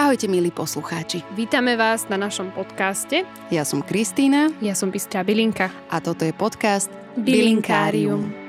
[0.00, 1.20] Ahojte milí poslucháči.
[1.36, 3.20] Vítame vás na našom podcaste.
[3.52, 4.48] Ja som Kristýna.
[4.64, 5.68] Ja som Bystrá Bilinka.
[5.92, 6.88] A toto je podcast
[7.20, 8.32] Bilinkárium.
[8.32, 8.48] Bilinkárium.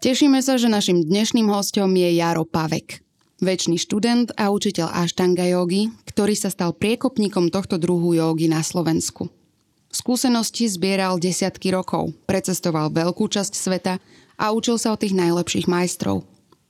[0.00, 3.11] Tešíme sa, že našim dnešným hostom je Jaro Pavek.
[3.42, 9.34] Väčší študent a učiteľ Ashtanga jogy, ktorý sa stal priekopníkom tohto druhu jogy na Slovensku.
[9.90, 13.98] Skúsenosti zbieral desiatky rokov, precestoval veľkú časť sveta
[14.38, 16.22] a učil sa od tých najlepších majstrov.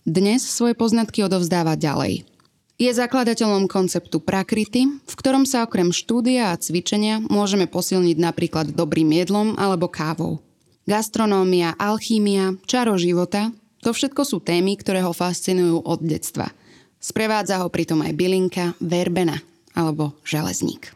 [0.08, 2.24] Dnes svoje poznatky odovzdáva ďalej.
[2.80, 9.12] Je zakladateľom konceptu Prakrity, v ktorom sa okrem štúdia a cvičenia môžeme posilniť napríklad dobrým
[9.12, 10.40] jedlom alebo kávou.
[10.88, 13.52] Gastronómia, alchímia, čaro života,
[13.84, 16.48] to všetko sú témy, ktoré ho fascinujú od detstva.
[17.02, 19.42] Sprevádza ho pritom aj bylinka, verbena
[19.74, 20.94] alebo železník.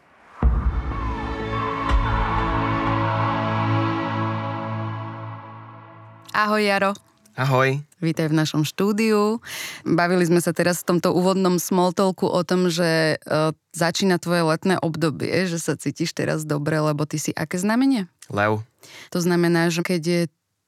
[6.31, 6.95] Ahoj Jaro.
[7.35, 7.83] Ahoj.
[7.99, 9.43] Vítaj v našom štúdiu.
[9.83, 14.79] Bavili sme sa teraz v tomto úvodnom smoltolku o tom, že e, začína tvoje letné
[14.79, 18.07] obdobie, že sa cítiš teraz dobre, lebo ty si aké znamenie?
[18.31, 18.63] Lev.
[19.11, 20.21] To znamená, že keď je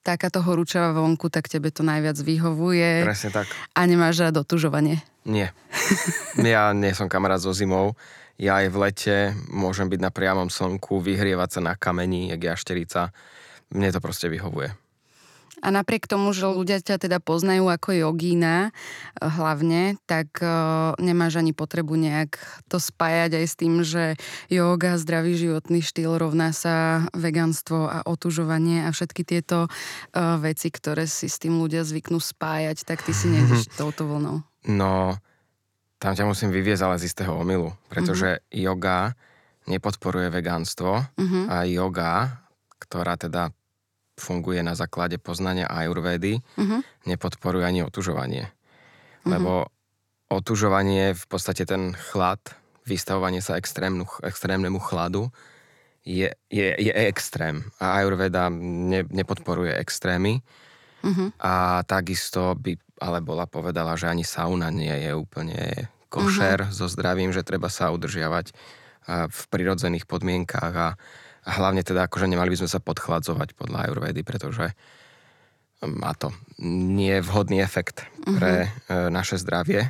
[0.09, 3.05] takáto horúčava vonku, tak tebe to najviac vyhovuje.
[3.05, 3.47] Presne tak.
[3.77, 5.05] A nemáš rád otužovanie?
[5.29, 5.53] Nie.
[6.41, 7.93] ja nie som kamarát so zimou.
[8.41, 9.17] Ja aj v lete
[9.53, 13.13] môžem byť na priamom slnku, vyhrievať sa na kameni, jak jašterica.
[13.75, 14.73] Mne to proste vyhovuje.
[15.59, 21.41] A napriek tomu, že ľudia ťa teda poznajú ako jogína eh, hlavne, tak uh, nemáš
[21.41, 22.39] ani potrebu nejak
[22.71, 24.15] to spájať aj s tým, že
[24.49, 31.11] yoga, zdravý životný štýl rovná sa veganstvo a otužovanie a všetky tieto uh, veci, ktoré
[31.11, 34.43] si s tým ľudia zvyknú spájať, tak ty si nejdeš touto vlnou.
[34.69, 35.19] No,
[35.99, 38.71] tam ťa musím vyviezť ale z istého omilu, pretože uh-huh.
[38.71, 39.19] yoga
[39.67, 41.45] nepodporuje vegánstvo uh-huh.
[41.51, 42.41] a yoga,
[42.79, 43.51] ktorá teda
[44.19, 46.81] funguje na základe poznania ajurvédy, uh-huh.
[47.07, 48.51] nepodporuje ani otužovanie.
[48.51, 49.31] Uh-huh.
[49.31, 49.53] Lebo
[50.29, 52.43] otužovanie, v podstate ten chlad,
[52.85, 55.31] vystavovanie sa extrémnu, extrémnemu chladu
[56.03, 57.63] je, je, je extrém.
[57.79, 60.43] A ajurveda ne, nepodporuje extrémy.
[61.07, 61.31] Uh-huh.
[61.39, 66.75] A takisto by ale bola povedala, že ani sauna nie je úplne košer uh-huh.
[66.75, 68.51] so zdravím, že treba sa udržiavať
[69.09, 70.89] v prirodzených podmienkách a
[71.49, 74.77] a hlavne teda akože nemali by sme sa podchladzovať podľa Ayurvedy, pretože
[75.81, 76.29] má to
[76.61, 79.09] nie vhodný efekt pre uh-huh.
[79.09, 79.89] naše zdravie.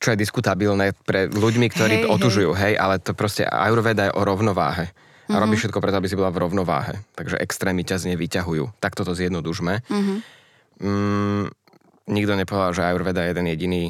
[0.00, 2.74] Čo je diskutabilné pre ľuďmi, ktorí hej, otužujú, hej.
[2.74, 4.88] hej, ale to proste Ayurveda je o rovnováhe.
[4.88, 5.42] A uh-huh.
[5.42, 7.04] robí všetko preto, aby si bola v rovnováhe.
[7.14, 8.78] Takže extrémy ťa z nej vyťahujú.
[8.80, 9.84] Tak toto zjednodužme.
[9.84, 10.18] Uh-huh.
[10.82, 11.44] Mm,
[12.10, 13.82] nikto nepovedal, že Ayurveda je jeden jediný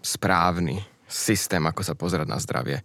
[0.00, 0.80] správny
[1.10, 2.82] systém, ako sa pozerať na zdravie.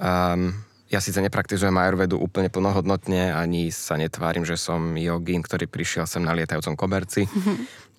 [0.00, 0.54] Um,
[0.90, 6.26] ja síce nepraktizujem ajurvedu úplne plnohodnotne, ani sa netvárim, že som jogín, ktorý prišiel sem
[6.26, 7.30] na lietajúcom koberci.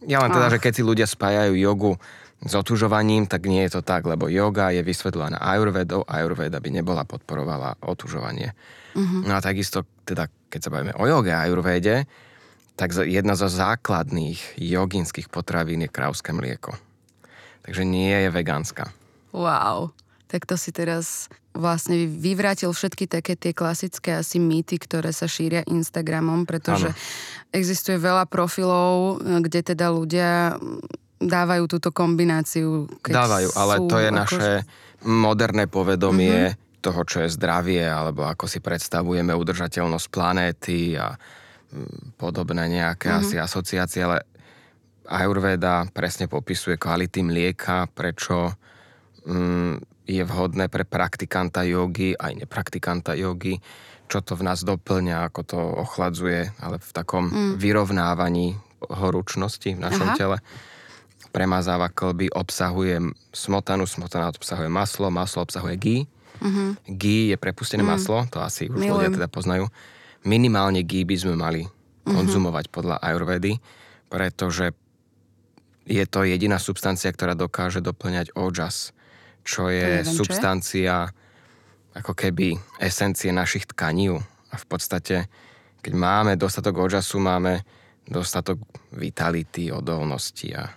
[0.01, 0.51] Ja len teda, oh.
[0.51, 1.93] že keď si ľudia spájajú jogu
[2.41, 7.05] s otužovaním, tak nie je to tak, lebo yoga je vysvetlená ajurvedou ajurveda by nebola
[7.05, 8.51] podporovala otužovanie.
[8.97, 9.21] Uh-huh.
[9.23, 12.09] No a takisto, teda, keď sa bavíme o joge a ajurvede,
[12.75, 16.73] tak jedna zo základných jogínskych potravín je krauské mlieko.
[17.61, 18.89] Takže nie je vegánska.
[19.37, 19.93] Wow
[20.31, 25.67] tak to si teraz vlastne vyvrátil všetky také tie klasické asi mýty, ktoré sa šíria
[25.67, 26.99] Instagramom, pretože ano.
[27.51, 30.55] existuje veľa profilov, kde teda ľudia
[31.21, 32.89] dávajú túto kombináciu.
[33.03, 34.17] Keď dávajú, ale sú, to je ako...
[34.17, 34.49] naše
[35.05, 36.81] moderné povedomie mm-hmm.
[36.81, 43.21] toho, čo je zdravie, alebo ako si predstavujeme udržateľnosť planéty a mm, podobné nejaké mm-hmm.
[43.21, 44.25] asi asociácie, ale
[45.11, 48.55] Ayurveda presne popisuje kvality mlieka, prečo
[49.27, 53.61] mm, je vhodné pre praktikanta jogy, aj nepraktikanta jogy,
[54.11, 57.53] čo to v nás doplňa, ako to ochladzuje, ale v takom mm.
[57.55, 58.59] vyrovnávaní
[58.91, 60.17] horúčnosti v našom Aha.
[60.17, 60.37] tele.
[61.31, 62.99] Premazáva klby, obsahuje
[63.31, 65.97] smotanu, smotana obsahuje maslo, maslo obsahuje gí.
[66.41, 66.69] Mm-hmm.
[66.97, 67.89] Gí je prepustené mm.
[67.89, 68.91] maslo, to asi už Milujem.
[68.91, 69.71] ľudia teda poznajú.
[70.27, 72.11] Minimálne gí by sme mali mm-hmm.
[72.11, 73.63] konzumovať podľa ajurvedy,
[74.11, 74.75] pretože
[75.87, 78.91] je to jediná substancia, ktorá dokáže doplňať ojas
[79.41, 81.19] čo je neviem, substancia čo je?
[81.91, 84.15] ako keby esencie našich tkaní.
[84.51, 85.27] A v podstate,
[85.83, 87.63] keď máme dostatok ožasu, máme
[88.07, 88.59] dostatok
[88.91, 90.67] vitality, odolnosti a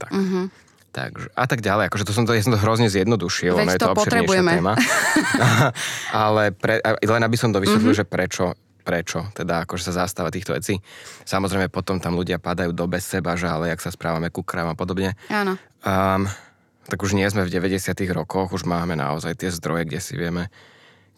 [0.00, 0.12] tak.
[0.12, 0.48] Uh-huh.
[0.90, 1.86] Takže, a tak ďalej.
[1.86, 4.52] Akože to som to, ja som to hrozne zjednodušil, Veď ono je to, to potrebujeme.
[4.58, 4.74] téma.
[6.26, 8.02] Ale pre, len aby som to vysvetlil, uh-huh.
[8.02, 10.80] že prečo prečo, teda akože sa zastáva týchto vecí.
[11.28, 14.74] Samozrejme potom tam ľudia padajú do bez seba, že ale jak sa správame ku krávam
[14.74, 15.14] a podobne.
[15.28, 15.54] Áno.
[15.84, 16.26] Um,
[16.90, 20.50] tak už nie sme v 90 rokoch, už máme naozaj tie zdroje, kde si vieme,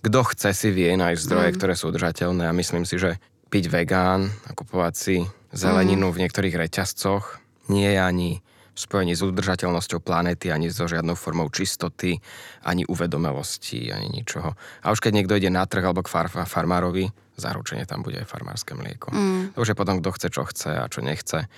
[0.04, 1.56] kto chce si vie nájsť zdroje, mm.
[1.56, 3.16] ktoré sú udržateľné a myslím si, že
[3.48, 5.16] byť vegán a kupovať si
[5.54, 6.14] zeleninu mm.
[6.14, 7.40] v niektorých reťazcoch
[7.72, 8.30] nie je ani
[8.72, 12.16] v spojení s udržateľnosťou planéty, ani so žiadnou formou čistoty,
[12.64, 14.56] ani uvedomelosti, ani ničoho.
[14.56, 18.32] A už keď niekto ide na trh alebo k far- farmárovi, zaručenie tam bude aj
[18.32, 19.12] farmárske mlieko.
[19.12, 19.52] Mm.
[19.52, 21.52] To už je potom, kto chce, čo chce a čo nechce.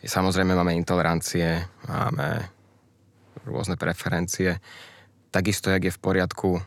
[0.00, 2.48] Samozrejme máme intolerancie, máme
[3.46, 4.58] rôzne preferencie.
[5.30, 6.60] Takisto, jak je v poriadku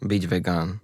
[0.00, 0.80] byť vegán,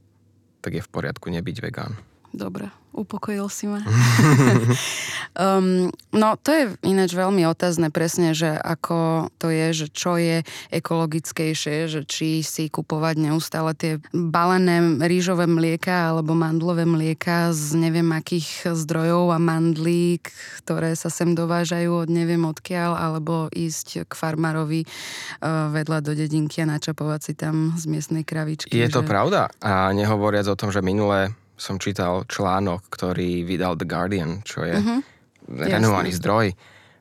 [0.60, 1.96] tak je v poriadku nebyť vegán.
[2.34, 3.78] Dobre, upokojil si ma.
[5.38, 10.42] um, no to je ináč veľmi otázne presne, že ako to je, že čo je
[10.74, 18.10] ekologickejšie, že či si kupovať neustále tie balené rýžové mlieka alebo mandlové mlieka z neviem
[18.10, 20.34] akých zdrojov a mandlík,
[20.66, 26.66] ktoré sa sem dovážajú od neviem odkiaľ, alebo ísť k farmárovi uh, vedľa do dedinky
[26.66, 28.74] a načapovať si tam z miestnej kravičky.
[28.74, 28.98] Je že...
[28.98, 29.54] to pravda?
[29.62, 34.74] A nehovoriac o tom, že minulé som čítal článok, ktorý vydal The Guardian, čo je
[34.74, 35.00] uh-huh.
[35.54, 36.50] renovovaný zdroj.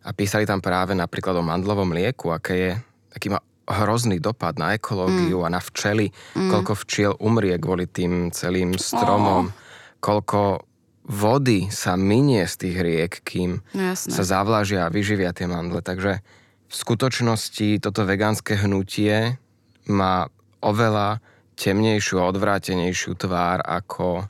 [0.04, 2.72] A písali tam práve napríklad o mandlovom mlieku, aké je,
[3.16, 5.46] aký má hrozný dopad na ekológiu mm.
[5.48, 6.52] a na včely, mm.
[6.52, 9.56] koľko včiel umrie kvôli tým celým stromom, oh.
[10.04, 10.68] koľko
[11.08, 14.12] vody sa minie z tých riek, kým Jasne.
[14.12, 15.80] sa zavlažia a vyživia tie mandle.
[15.80, 16.20] Takže
[16.68, 19.40] v skutočnosti toto vegánske hnutie
[19.88, 20.28] má
[20.64, 21.24] oveľa
[21.56, 24.28] temnejšiu a odvrátenejšiu tvár ako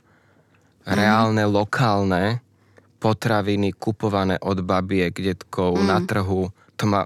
[0.84, 2.44] reálne, lokálne
[3.00, 5.84] potraviny kupované od babiek, detkov mm.
[5.84, 6.48] na trhu,
[6.80, 7.04] to má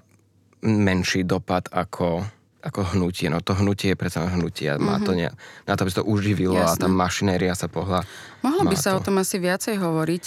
[0.63, 2.23] menší dopad ako,
[2.63, 3.27] ako hnutie.
[3.27, 5.07] No to hnutie je predsa hnutie má mm-hmm.
[5.07, 5.29] to ne,
[5.67, 6.75] na to, aby sa to uživilo Jasne.
[6.79, 8.07] a tá mašinéria sa pohla.
[8.47, 9.03] Mohlo by sa to.
[9.03, 10.25] o tom asi viacej hovoriť.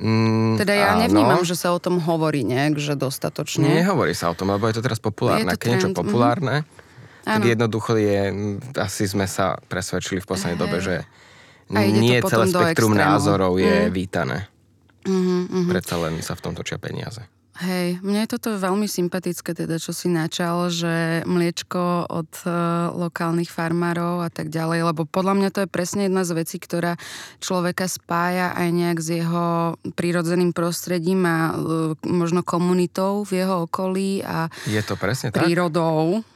[0.00, 1.04] Mm, teda ja áno.
[1.04, 3.68] nevnímam, že sa o tom hovorí nejak, že dostatočne.
[3.68, 5.52] Nehovorí sa o tom, lebo je to teraz populárne.
[5.52, 7.28] Je to Keď niečo populárne, mm-hmm.
[7.28, 8.20] tak jednoducho je,
[8.80, 10.62] asi sme sa presvedčili v poslednej hey.
[10.64, 10.96] dobe, že
[11.78, 13.92] a ide nie to celé spektrum názorov je mm.
[13.92, 14.38] vítané.
[15.02, 15.70] Mm-hmm, mm-hmm.
[15.72, 17.26] Predsa len sa v tom točia peniaze.
[17.60, 23.52] Hej, mne je toto veľmi sympatické, teda čo si načal, že mliečko od uh, lokálnych
[23.52, 26.96] farmárov a tak ďalej, lebo podľa mňa to je presne jedna z vecí, ktorá
[27.44, 34.24] človeka spája aj nejak s jeho prírodzeným prostredím a uh, možno komunitou v jeho okolí
[34.24, 36.24] a je to presne prírodou.
[36.24, 36.32] Tak?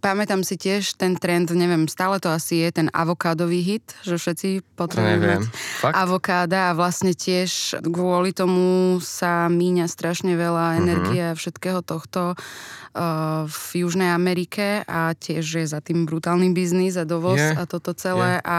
[0.00, 4.76] Pamätám si tiež ten trend, neviem, stále to asi je ten avokádový hit, že všetci
[4.76, 5.44] potrebujú mať
[5.92, 10.78] avokáda a vlastne tiež kvôli tomu sa míňa strašne veľa mhm.
[10.84, 11.40] energie mm-hmm.
[11.40, 17.40] všetkého tohto uh, v Južnej Amerike a tiež je za tým brutálny biznis a dovoz
[17.40, 17.58] yeah.
[17.58, 18.44] a toto celé yeah.
[18.44, 18.58] a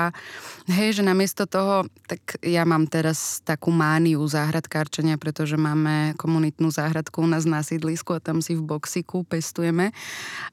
[0.74, 7.22] hej, že namiesto toho, tak ja mám teraz takú mániu záhradkárčenia, pretože máme komunitnú záhradku
[7.22, 9.94] u nás na sídlisku a tam si v boxiku pestujeme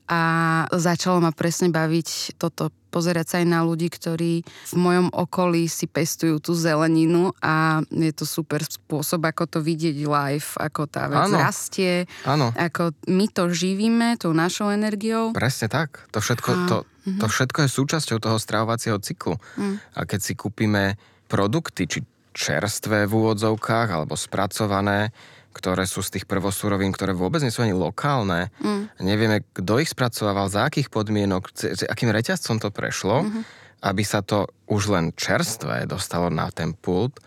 [0.07, 0.42] a
[0.73, 5.89] začalo ma presne baviť toto pozerať sa aj na ľudí, ktorí v mojom okolí si
[5.89, 11.33] pestujú tú zeleninu a je to super spôsob, ako to vidieť live, ako tá vec
[11.33, 11.41] ano.
[11.41, 12.53] rastie, ano.
[12.53, 15.33] ako my to živíme tou našou energiou.
[15.33, 16.05] Presne tak.
[16.13, 17.19] To všetko, a, to, uh-huh.
[17.25, 19.41] to všetko je súčasťou toho stravovacieho cyklu.
[19.41, 19.81] Uh-huh.
[19.97, 21.01] A keď si kúpime
[21.33, 22.05] produkty, či
[22.37, 25.13] čerstvé v úvodzovkách, alebo spracované,
[25.53, 28.49] ktoré sú z tých prvosúrovín, ktoré vôbec nie sú ani lokálne.
[28.65, 28.83] Mm.
[29.05, 31.53] Nevieme, kto ich spracovával, za akých podmienok,
[31.87, 33.43] akým reťazcom to prešlo, mm-hmm.
[33.85, 37.21] aby sa to už len čerstvé dostalo na ten pult,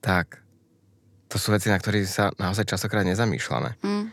[0.00, 0.40] tak
[1.30, 3.70] to sú veci, na ktorých sa naozaj častokrát nezamýšľame.
[3.82, 4.04] Mm.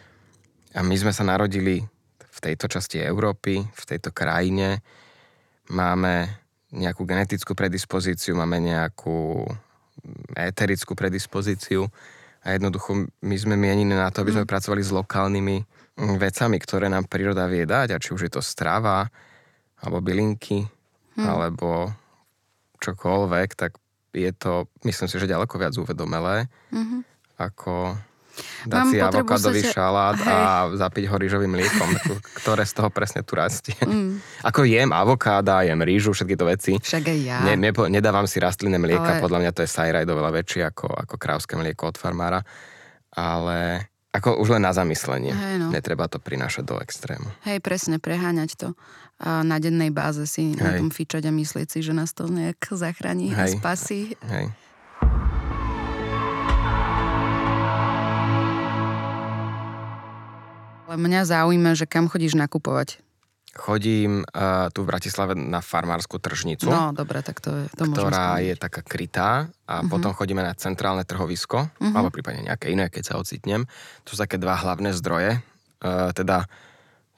[0.78, 1.82] A my sme sa narodili
[2.20, 4.86] v tejto časti Európy, v tejto krajine,
[5.74, 6.30] máme
[6.70, 9.48] nejakú genetickú predispozíciu, máme nejakú
[10.38, 11.90] éterickú predispozíciu
[12.48, 14.52] a jednoducho my sme mienení na to, aby sme mm.
[14.56, 15.58] pracovali s lokálnymi
[16.00, 19.12] mm, vecami, ktoré nám príroda vie dať, a či už je to strava,
[19.84, 20.66] alebo bylinky,
[21.20, 21.28] hmm.
[21.28, 21.94] alebo
[22.82, 23.78] čokoľvek, tak
[24.14, 27.02] je to, myslím si, že ďaleko viac uvedomelé, mm-hmm.
[27.38, 27.94] ako
[28.66, 29.72] dať Mám si avokádový sa...
[29.74, 30.30] šalát Hej.
[30.30, 30.38] a
[30.76, 31.90] zapiť ho rýžovým mliekom,
[32.44, 33.78] ktoré z toho presne tu rastie.
[33.82, 34.22] Mm.
[34.46, 36.72] Ako jem avokáda, jem rýžu, všetky to veci.
[36.78, 37.38] Však aj ja.
[37.44, 39.24] Ne, ne, nedávam si rastlinné mlieka, Ale...
[39.24, 42.42] podľa mňa to je sajraj oveľa väčšie ako, ako krávské mlieko od farmára.
[43.14, 45.30] Ale ako už len na zamyslenie.
[45.30, 45.68] Hej, no.
[45.70, 47.30] Netreba to prinášať do extrému.
[47.46, 48.70] Hej, presne, preháňať to.
[49.22, 50.62] A na dennej báze si Hej.
[50.62, 53.38] na tom fičať a myslieť si, že nás to nejak zachráni Hej.
[53.38, 54.02] a spasí.
[54.26, 54.50] Hej.
[60.88, 63.04] Ale mňa zaujíma, že kam chodíš nakupovať?
[63.52, 66.72] Chodím uh, tu v Bratislave na farmárskú tržnicu.
[66.72, 69.92] No, dobre, tak to je to Ktorá je taká krytá a uh-huh.
[69.92, 71.92] potom chodíme na centrálne trhovisko, uh-huh.
[71.92, 73.68] alebo prípadne nejaké iné, keď sa ocitnem.
[74.08, 75.44] To sú také dva hlavné zdroje.
[75.84, 76.48] Uh, teda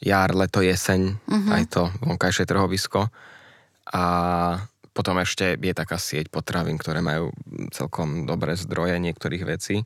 [0.01, 1.53] jar, leto, jeseň, uh-huh.
[1.53, 3.13] aj to vonkajšie trhovisko.
[3.93, 4.03] A
[4.97, 7.29] potom ešte je taká sieť potravín, ktoré majú
[7.69, 9.85] celkom dobré zdroje niektorých vecí.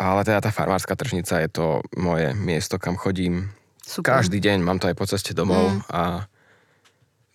[0.00, 3.52] Ale teda tá farmárska tržnica je to moje miesto, kam chodím
[3.84, 4.16] Super.
[4.16, 4.64] každý deň.
[4.64, 5.80] Mám to aj po ceste domov mm.
[5.92, 6.24] a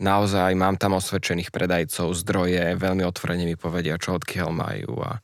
[0.02, 4.98] naozaj mám tam osvedčených predajcov, zdroje, veľmi otvorene mi povedia, čo odkiaľ majú.
[5.06, 5.22] A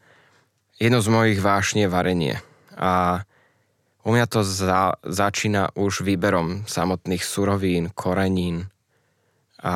[0.77, 2.35] jedno z mojich vášní je varenie.
[2.77, 3.25] A
[4.05, 8.69] u mňa to za, začína už výberom samotných surovín, korenín.
[9.65, 9.73] A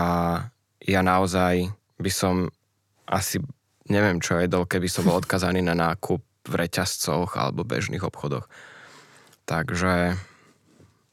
[0.86, 2.54] ja naozaj by som
[3.10, 3.42] asi
[3.90, 8.46] neviem, čo jedol, keby som bol odkazaný na nákup v reťazcoch alebo bežných obchodoch.
[9.46, 10.18] Takže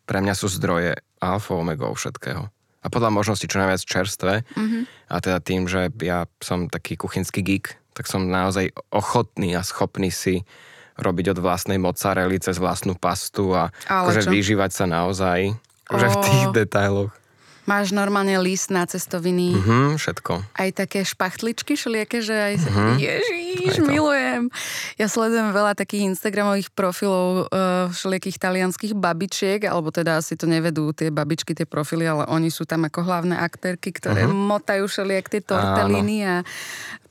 [0.08, 4.42] pre mňa sú zdroje alfa omega všetkého a podľa možnosti čo najviac čerstvé.
[4.42, 4.82] Mm-hmm.
[5.06, 10.10] A teda tým, že ja som taký kuchynský geek, tak som naozaj ochotný a schopný
[10.10, 10.42] si
[10.98, 15.56] robiť od vlastnej mozzarelli cez vlastnú pastu a akože vyžívať sa naozaj
[15.92, 17.12] že v tých detailoch.
[17.62, 19.54] Máš normálne list na cestoviny.
[19.54, 20.32] Mhm, všetko.
[20.58, 22.54] Aj také špachtličky šeliaké, že aj...
[22.58, 22.92] Mhm.
[22.98, 24.42] Ježiš, aj milujem.
[24.98, 30.90] Ja sledujem veľa takých Instagramových profilov uh, všelijakých talianských babičiek, alebo teda asi to nevedú
[30.90, 34.34] tie babičky, tie profily, ale oni sú tam ako hlavné aktérky, ktoré uh-huh.
[34.34, 36.34] motajú všelijak tie torteliny a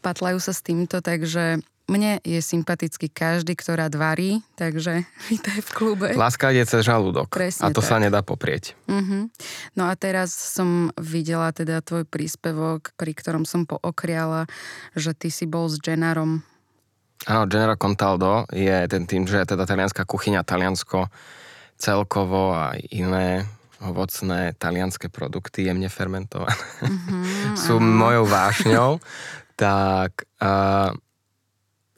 [0.04, 6.08] patlajú sa s týmto, takže mne je sympatický každý, ktorá varí, takže vítaj v klube.
[6.16, 7.90] Láska ide cez žalúdok Presne a to tak.
[7.92, 8.80] sa nedá poprieť.
[8.88, 9.28] Uh-huh.
[9.76, 14.48] No a teraz som videla teda tvoj príspevok, pri ktorom som pookriala,
[14.96, 16.48] že ty si bol s Genarom.
[17.28, 21.06] Áno, Gennaro Contaldo je ten tým, že teda talianská kuchyňa, Taliansko
[21.78, 23.46] celkovo a iné
[23.82, 29.02] ovocné talianské produkty jemne fermentované uh-huh, sú mojou vášňou.
[29.58, 30.94] tak uh,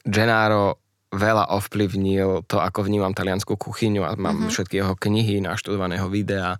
[0.04, 0.78] Gennaro
[1.14, 4.52] veľa ovplyvnil to, ako vnímam taliansku kuchyňu a mám uh-huh.
[4.52, 6.58] všetky jeho knihy, naštudovaného videa.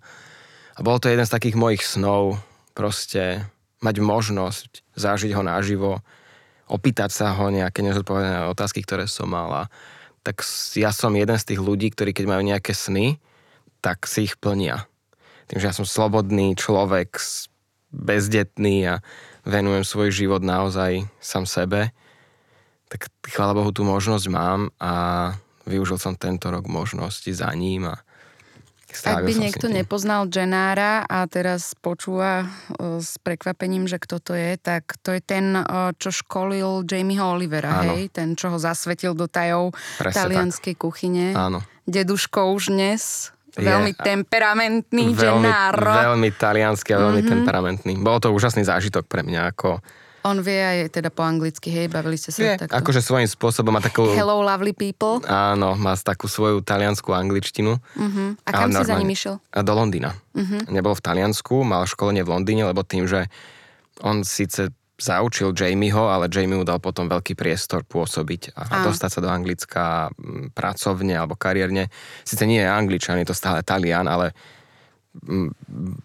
[0.75, 2.39] A bol to jeden z takých mojich snov,
[2.75, 3.45] proste
[3.83, 5.91] mať možnosť zažiť ho naživo,
[6.65, 9.69] opýtať sa ho nejaké nezodpovedané otázky, ktoré som mala.
[10.25, 10.41] Tak
[10.73, 13.21] ja som jeden z tých ľudí, ktorí keď majú nejaké sny,
[13.85, 14.89] tak si ich plnia.
[15.45, 17.21] Tým, že ja som slobodný človek,
[17.93, 19.05] bezdetný a
[19.45, 21.93] venujem svoj život naozaj sám sebe,
[22.95, 25.35] tak chvála Bohu tú možnosť mám a
[25.67, 27.99] využil som tento rok možnosti za ním a
[28.95, 34.55] ak by niekto nepoznal Genára a teraz počúva e, s prekvapením, že kto to je,
[34.55, 37.99] tak to je ten, e, čo školil Jamieho Olivera, Áno.
[37.99, 38.07] hej?
[38.15, 40.81] Ten, čo ho zasvetil do tajov Presne talianskej tak.
[40.87, 41.35] kuchyne.
[41.35, 41.59] Áno.
[41.83, 43.35] Deduško už dnes.
[43.51, 45.91] Je veľmi temperamentný veľmi, Gennaro.
[45.91, 47.33] Veľmi talianský a veľmi mm-hmm.
[47.35, 47.93] temperamentný.
[47.99, 49.83] Bolo to úžasný zážitok pre mňa, ako
[50.25, 52.73] on vie aj teda po anglicky, hej, bavili ste sa vie, takto.
[52.73, 54.09] akože svojím spôsobom má takú...
[54.09, 55.21] Hello, lovely people.
[55.29, 57.77] Áno, má takú svoju taliansku angličtinu.
[57.77, 58.33] Uh-huh.
[58.41, 59.37] A kam si za ním išiel?
[59.53, 60.17] Do Londýna.
[60.33, 60.65] Uh-huh.
[60.73, 63.29] Nebol v Taliansku, mal školenie v Londýne, lebo tým, že
[64.01, 69.09] on síce zaučil Jamieho, ale Jamie mu dal potom veľký priestor pôsobiť a, a dostať
[69.11, 70.07] sa do Anglicka
[70.55, 71.91] pracovne alebo kariérne.
[72.23, 74.31] Sice nie je Angličan, je to stále Talian, ale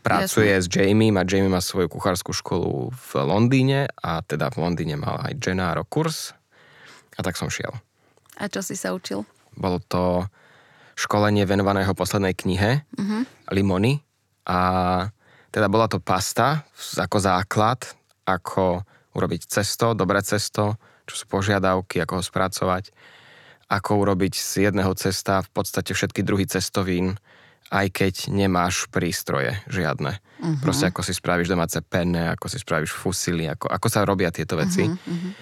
[0.03, 0.65] pracuje Jasne.
[0.65, 5.21] s Jamie a Jamie má svoju kuchárskú školu v Londýne a teda v Londýne mal
[5.27, 6.33] aj Gennaro kurz
[7.19, 7.75] a tak som šiel.
[8.41, 9.27] A čo si sa učil?
[9.59, 10.25] Bolo to
[10.97, 13.23] školenie venované jeho poslednej knihe uh-huh.
[13.53, 14.01] Limony
[14.49, 14.61] a
[15.51, 16.63] teda bola to pasta
[16.97, 17.83] ako základ,
[18.25, 18.87] ako
[19.19, 20.79] urobiť cesto, dobré cesto,
[21.11, 22.95] čo sú požiadavky, ako ho spracovať,
[23.67, 27.19] ako urobiť z jedného cesta v podstate všetky druhy cestovín,
[27.71, 30.19] aj keď nemáš prístroje žiadne.
[30.19, 30.59] Uh-huh.
[30.59, 34.59] Proste ako si spravíš domáce penne, ako si spravíš fusily, ako, ako sa robia tieto
[34.59, 34.91] veci.
[34.91, 35.33] Uh-huh, uh-huh.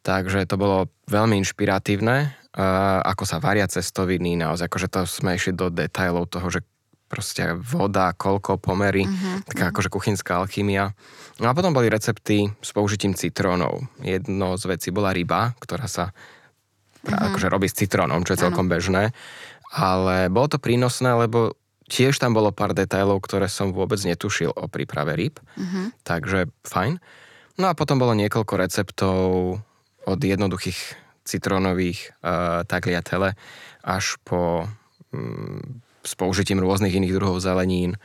[0.00, 2.16] Takže to bolo veľmi inšpiratívne,
[2.56, 6.64] uh, ako sa varia cestoviny, naozaj, akože to sme išli do detajlov toho, že
[7.08, 9.72] proste voda, koľko, pomery, uh-huh, taká uh-huh.
[9.76, 10.96] akože kuchynská alchymia.
[11.36, 13.84] No a potom boli recepty s použitím citrónov.
[14.00, 17.32] Jedno z vecí bola ryba, ktorá sa uh-huh.
[17.32, 19.12] akože robí s citrónom, čo je celkom bežné
[19.72, 21.56] ale bolo to prínosné, lebo
[21.88, 25.92] tiež tam bolo pár detailov, ktoré som vôbec netušil o príprave rýb, uh-huh.
[26.04, 27.00] takže fajn.
[27.58, 29.18] No a potom bolo niekoľko receptov
[30.04, 30.78] od jednoduchých
[31.24, 33.36] citrónových uh, tagliatele
[33.84, 34.68] až po
[35.12, 35.60] um,
[36.04, 38.00] s použitím rôznych iných druhov zelenín.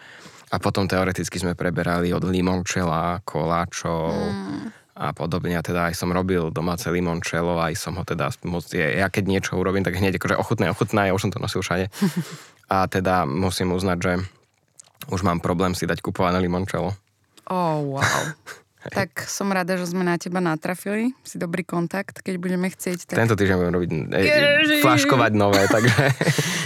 [0.54, 5.58] A potom teoreticky sme preberali od limončela, koláčov, mm a podobne.
[5.58, 8.30] A teda aj som robil domáce limončelo, aj som ho teda,
[8.74, 11.90] ja keď niečo urobím, tak hneď akože ochutné, ochutné, ja už som to nosil všade.
[12.74, 14.14] A teda musím uznať, že
[15.12, 16.96] už mám problém si dať kupované limončelo.
[17.50, 18.02] Oh, wow.
[18.84, 21.16] Tak som rada, že sme na teba natrafili.
[21.24, 23.08] Si dobrý kontakt, keď budeme chcieť.
[23.08, 23.16] Tak...
[23.16, 26.12] Tento týždeň budem robiť e, flaškovať nové, takže...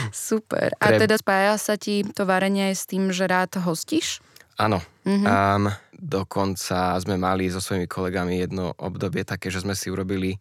[0.10, 0.74] Super.
[0.82, 4.18] A teda spája sa ti to varenie aj s tým, že rád hostíš?
[4.58, 4.82] Áno.
[5.06, 5.26] Mm-hmm.
[5.30, 5.64] Um,
[5.98, 10.38] dokonca sme mali so svojimi kolegami jedno obdobie také, že sme si urobili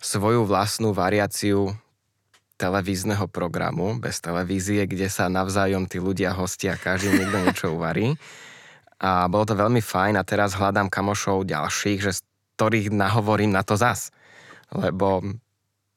[0.00, 1.72] svoju vlastnú variáciu
[2.56, 8.16] televízneho programu, bez televízie, kde sa navzájom tí ľudia hostia, každý niekto niečo uvarí.
[8.96, 12.20] A bolo to veľmi fajn a teraz hľadám kamošov ďalších, že z
[12.56, 14.08] ktorých nahovorím na to zas.
[14.72, 15.20] Lebo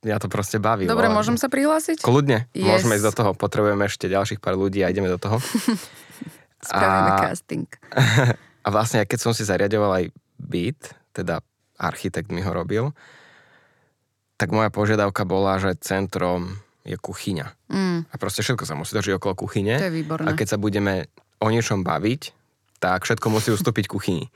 [0.03, 0.83] ja to proste baví.
[0.83, 2.03] Dobre, môžem sa prihlásiť?
[2.03, 2.67] Kľudne, yes.
[2.67, 3.31] môžeme ísť do toho.
[3.35, 5.39] Potrebujeme ešte ďalších pár ľudí a ideme do toho.
[6.59, 7.19] Spravíme a...
[7.23, 7.69] casting.
[8.65, 10.05] a vlastne, keď som si zariadoval aj
[10.39, 11.39] byt, teda
[11.79, 12.91] architekt mi ho robil,
[14.39, 17.47] tak moja požiadavka bola, že centrom je kuchyňa.
[17.71, 18.07] Mm.
[18.07, 19.75] A proste všetko sa musí držiť okolo kuchyne.
[19.79, 20.27] To je výborné.
[20.31, 21.11] A keď sa budeme
[21.43, 22.21] o niečom baviť,
[22.79, 24.31] tak všetko musí ustúpiť kuchyni.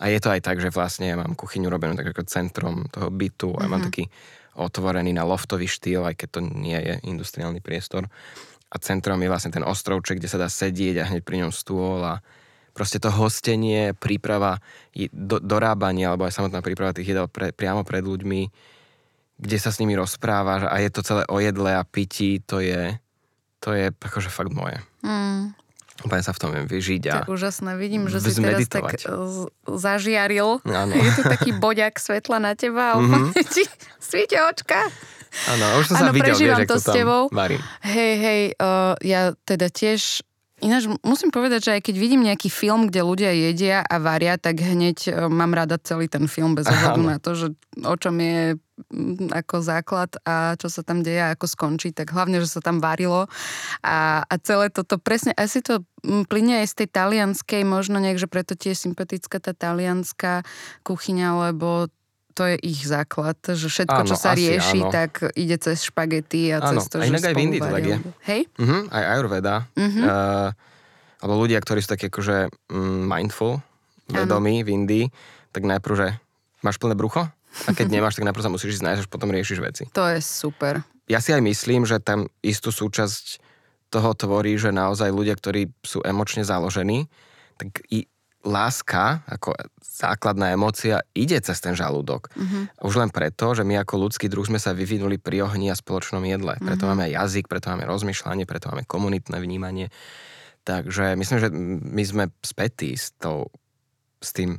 [0.00, 3.12] A je to aj tak, že vlastne ja mám kuchyňu robenú tak ako centrom toho
[3.12, 3.62] bytu mm-hmm.
[3.62, 3.86] a mám mhm.
[3.92, 4.04] taký
[4.52, 8.08] otvorený na loftový štýl, aj keď to nie je industriálny priestor.
[8.72, 12.00] A centrom je vlastne ten ostrovček, kde sa dá sedieť a hneď pri ňom stôl
[12.00, 12.24] a
[12.72, 14.64] proste to hostenie, príprava,
[15.12, 18.72] do, dorábanie alebo aj samotná príprava tých jedál pre, priamo pred ľuďmi
[19.42, 22.94] kde sa s nimi rozprávaš a je to celé o jedle a pití, to je,
[23.58, 24.78] to je akože fakt moje.
[25.02, 25.50] Mm.
[26.02, 29.02] Úplne sa v tom viem vyžiť a Tak úžasné, vidím, že si teraz tak
[29.66, 30.62] zažiaril.
[30.62, 30.94] Ano.
[30.94, 33.34] Je tu taký boďak svetla na teba a mm-hmm.
[33.54, 33.66] ti
[33.98, 34.88] sviete očka.
[35.48, 37.22] Áno, už som ano, sa videl, vieš, to s tebou.
[37.32, 37.60] Varím.
[37.82, 40.22] Hej, hej, uh, ja teda tiež
[40.62, 44.62] Ináč musím povedať, že aj keď vidím nejaký film, kde ľudia jedia a varia, tak
[44.62, 47.46] hneď e, mám rada celý ten film bez ohľadu na to, že
[47.82, 48.54] o čom je
[49.34, 52.78] ako základ a čo sa tam deje a ako skončí, tak hlavne, že sa tam
[52.78, 53.26] varilo
[53.82, 55.82] a, a celé toto presne, asi to
[56.30, 60.46] plyne aj z tej talianskej, možno nejak, že preto tie sympatická tá talianská
[60.86, 61.90] kuchyňa, lebo
[62.32, 64.92] to je ich základ, že všetko, áno, čo sa rieši, áno.
[64.92, 66.80] tak ide cez špagety a áno.
[66.80, 67.96] cez to, a inak aj v Indii to tak je.
[68.26, 68.40] Hej?
[68.56, 69.56] Uh-huh, aj Ayurveda.
[69.76, 70.02] Uh-huh.
[70.02, 70.48] Uh,
[71.22, 73.62] alebo ľudia, ktorí sú takí akože um, mindful,
[74.10, 75.04] vedomí v Indii,
[75.54, 76.08] tak najprv, že
[76.64, 77.28] máš plné brucho
[77.68, 79.84] a keď nemáš, tak najprv sa musíš ísť nájsť, až potom riešiš veci.
[79.94, 80.82] To je super.
[81.06, 83.42] Ja si aj myslím, že tam istú súčasť
[83.92, 87.12] toho tvorí, že naozaj ľudia, ktorí sú emočne založení,
[87.60, 88.08] tak i
[88.42, 89.52] láska, ako
[89.92, 92.32] základná emócia, ide cez ten žalúdok.
[92.32, 92.88] Uh-huh.
[92.88, 96.24] Už len preto, že my ako ľudský druh sme sa vyvinuli pri ohni a spoločnom
[96.24, 96.56] jedle.
[96.56, 96.96] Preto uh-huh.
[96.96, 99.92] máme jazyk, preto máme rozmýšľanie, preto máme komunitné vnímanie.
[100.64, 101.48] Takže myslím, že
[101.92, 103.52] my sme spätí s, tou,
[104.22, 104.56] s tým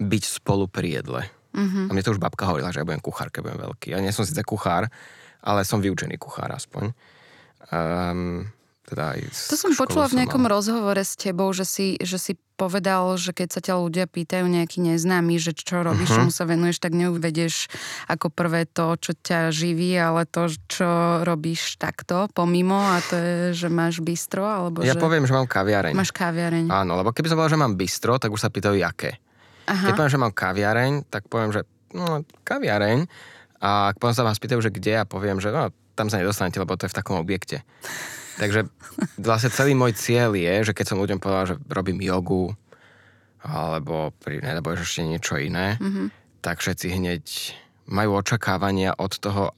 [0.00, 1.22] byť spolu pri jedle.
[1.52, 1.86] Uh-huh.
[1.86, 3.86] A mne to už babka hovorila, že ja budem kuchár, keď budem veľký.
[3.92, 4.88] Ja nie som síce kuchár,
[5.44, 6.96] ale som vyučený kuchár aspoň.
[7.68, 8.48] Um,
[8.88, 9.20] teda aj
[9.52, 10.56] to som počula v nejakom mal.
[10.56, 14.82] rozhovore s tebou, že si, že si povedal, že keď sa ťa ľudia pýtajú nejaký
[14.82, 16.26] neznámy, že čo robíš, uh-huh.
[16.26, 17.70] čomu sa venuješ, tak neuvedieš
[18.10, 23.36] ako prvé to, čo ťa živí, ale to, čo robíš takto, pomimo a to je,
[23.54, 25.00] že máš bistro, alebo Ja že...
[25.00, 25.94] poviem, že mám kaviareň.
[25.94, 26.66] Máš kaviareň.
[26.66, 29.22] Áno, lebo keby som povedal, že mám bistro, tak už sa pýtajú, aké.
[29.68, 29.92] Aha.
[29.92, 31.62] Keď poviem, že mám kaviareň, tak poviem, že
[31.94, 33.06] no, kaviareň.
[33.58, 36.78] A potom sa vás pýtajú, že kde, a poviem, že no, tam sa nedostanete, lebo
[36.78, 37.66] to je v takom objekte.
[38.38, 38.70] Takže
[39.18, 42.54] vlastne celý môj cieľ je, že keď som ľuďom povedal, že robím jogu,
[43.42, 46.06] alebo pri, nebo ešte niečo iné, mm-hmm.
[46.42, 47.24] tak všetci hneď
[47.90, 49.54] majú očakávania od toho,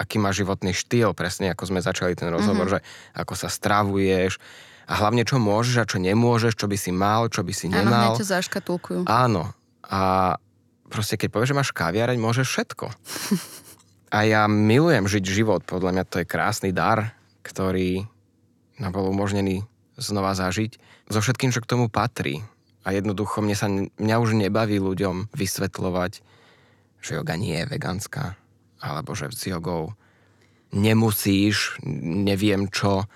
[0.00, 2.84] aký má životný štýl, presne ako sme začali ten rozhovor, mm-hmm.
[2.84, 4.40] že ako sa stravuješ
[4.84, 8.12] a hlavne čo môžeš a čo nemôžeš, čo by si mal, čo by si nemal.
[8.12, 9.08] Áno, ťa zaškatulkujú.
[9.08, 9.52] Áno.
[9.84, 10.36] A
[10.92, 12.86] proste keď povieš, že máš kaviareň, môžeš všetko.
[14.16, 18.04] a ja milujem žiť život, podľa mňa to je krásny dar, ktorý
[18.78, 20.78] nám bol umožnený znova zažiť,
[21.10, 22.42] so všetkým, čo k tomu patrí.
[22.84, 26.12] A jednoducho mne sa, mňa už nebaví ľuďom vysvetľovať,
[27.00, 28.36] že joga nie je vegánska,
[28.80, 29.96] alebo že s jogou
[30.74, 31.78] nemusíš,
[32.26, 33.06] neviem čo.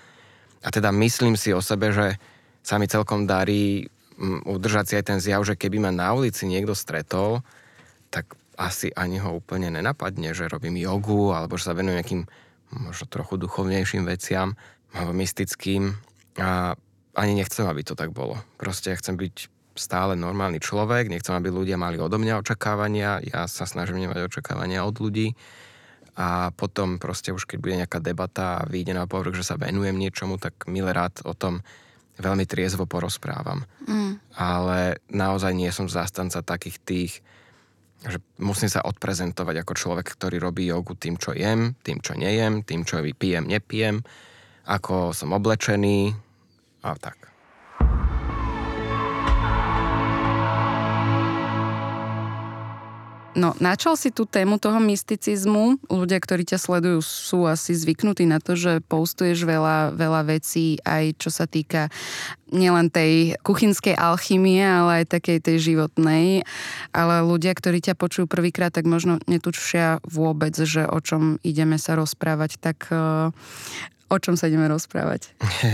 [0.63, 2.17] A teda myslím si o sebe, že
[2.63, 3.89] sa mi celkom darí
[4.45, 7.39] udržať si aj ten zjav, že keby ma na ulici niekto stretol,
[8.11, 12.23] tak asi ani ho úplne nenapadne, že robím jogu, alebo že sa venujem nejakým
[12.75, 14.59] možno trochu duchovnejším veciam
[14.93, 15.93] alebo mystickým
[16.39, 16.73] a
[17.17, 18.39] ani nechcem, aby to tak bolo.
[18.55, 19.35] Proste ja chcem byť
[19.79, 24.83] stále normálny človek, nechcem, aby ľudia mali odo mňa očakávania, ja sa snažím nemať očakávania
[24.83, 25.35] od ľudí
[26.19, 29.95] a potom proste už keď bude nejaká debata a vyjde na povrch, že sa venujem
[29.95, 31.63] niečomu, tak milé rád o tom
[32.19, 33.63] veľmi triezvo porozprávam.
[33.87, 34.19] Mm.
[34.35, 37.13] Ale naozaj nie som zastanca takých tých,
[38.03, 42.67] že musím sa odprezentovať ako človek, ktorý robí jogu tým, čo jem, tým, čo nejem,
[42.67, 44.03] tým, čo pijem, nepijem
[44.67, 46.15] ako som oblečený
[46.83, 47.29] a tak.
[53.39, 55.79] No, načal si tú tému toho mysticizmu.
[55.87, 61.15] Ľudia, ktorí ťa sledujú, sú asi zvyknutí na to, že postuješ veľa, veľa vecí, aj
[61.15, 61.87] čo sa týka
[62.51, 66.43] nielen tej kuchynskej alchymie, ale aj takej tej životnej.
[66.91, 71.95] Ale ľudia, ktorí ťa počujú prvýkrát, tak možno netučia vôbec, že o čom ideme sa
[71.95, 72.59] rozprávať.
[72.59, 73.31] Tak eh,
[74.09, 75.33] o čom sa ideme rozprávať?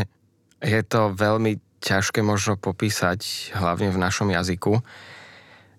[0.76, 4.84] Je to veľmi ťažké možno popísať, hlavne v našom jazyku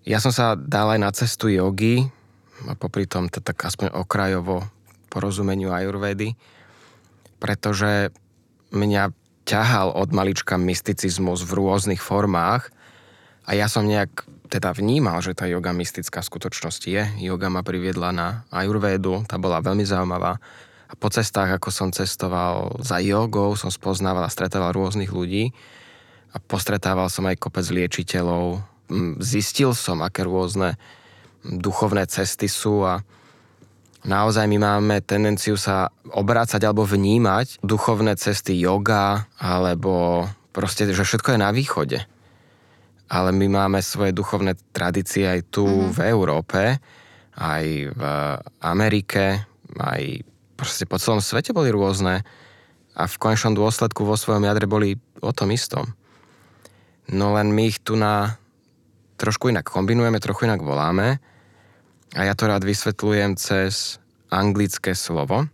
[0.07, 2.07] ja som sa dal aj na cestu jogy,
[2.65, 4.63] a popri tom to tak aspoň okrajovo
[5.11, 6.39] porozumeniu ajurvedy,
[7.43, 8.09] pretože
[8.71, 9.11] mňa
[9.43, 12.71] ťahal od malička mysticizmus v rôznych formách
[13.43, 17.03] a ja som nejak teda vnímal, že tá yoga mystická v skutočnosti je.
[17.19, 20.39] Yoga ma priviedla na ajurvédu, tá bola veľmi zaujímavá.
[20.87, 25.51] A po cestách, ako som cestoval za jogou, som spoznával a stretával rôznych ľudí
[26.31, 28.63] a postretával som aj kopec liečiteľov,
[29.19, 30.79] zistil som, aké rôzne
[31.43, 33.03] duchovné cesty sú a
[34.07, 40.23] naozaj my máme tendenciu sa obrácať alebo vnímať duchovné cesty yoga alebo
[40.55, 41.99] proste, že všetko je na východe.
[43.07, 45.91] Ale my máme svoje duchovné tradície aj tu mm-hmm.
[45.95, 46.61] v Európe,
[47.39, 48.01] aj v
[48.59, 49.47] Amerike,
[49.79, 50.26] aj
[50.57, 52.25] proste po celom svete boli rôzne
[52.97, 55.93] a v konečnom dôsledku vo svojom jadre boli o tom istom.
[57.13, 58.41] No len my ich tu na
[59.21, 61.21] trošku inak kombinujeme, trochu inak voláme.
[62.17, 64.01] A ja to rád vysvetľujem cez
[64.33, 65.45] anglické slovo.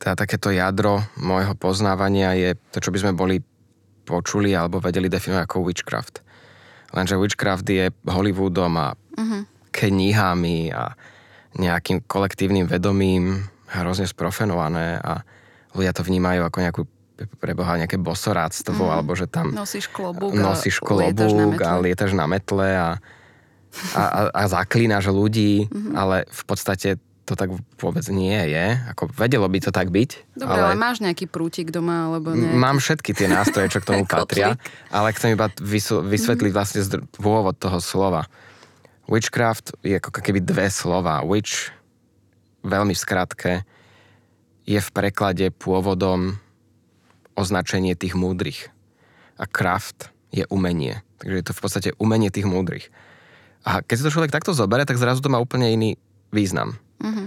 [0.00, 3.36] Teda takéto jadro môjho poznávania je to, čo by sme boli
[4.08, 6.24] počuli alebo vedeli definovať ako witchcraft.
[6.96, 9.42] Lenže witchcraft je Hollywoodom a uh-huh.
[9.74, 10.96] knihami a
[11.58, 15.20] nejakým kolektívnym vedomím hrozne sprofenované a
[15.76, 16.82] ľudia to vnímajú ako nejakú
[17.42, 18.94] preboha nejaké bosoráctvo, mm.
[18.94, 23.02] alebo že tam nosíš klobúk, nosíš klobúk a lietaš na metle a,
[23.98, 25.94] a, a, a zaklínaš ľudí, mm-hmm.
[25.98, 28.66] ale v podstate to tak vôbec nie je.
[28.88, 30.32] Ako vedelo by to tak byť.
[30.32, 32.08] Dobre, ale, ale máš nejaký prútik doma?
[32.08, 32.56] Alebo nejaký...
[32.56, 34.56] Mám všetky tie nástroje, čo k tomu patria,
[34.88, 36.08] ale chcem iba vysvetliť
[36.40, 36.56] mm-hmm.
[36.56, 36.80] vlastne
[37.20, 38.24] pôvod toho slova.
[39.08, 41.24] Witchcraft je ako keby dve slova.
[41.24, 41.72] Witch,
[42.60, 43.52] veľmi v skratke,
[44.68, 46.36] je v preklade pôvodom
[47.32, 48.68] označenie tých múdrych.
[49.40, 51.00] A craft je umenie.
[51.24, 52.92] Takže je to v podstate umenie tých múdrych.
[53.64, 55.90] A keď si to človek takto zoberie, tak zrazu to má úplne iný
[56.28, 56.76] význam.
[57.00, 57.26] Mm-hmm.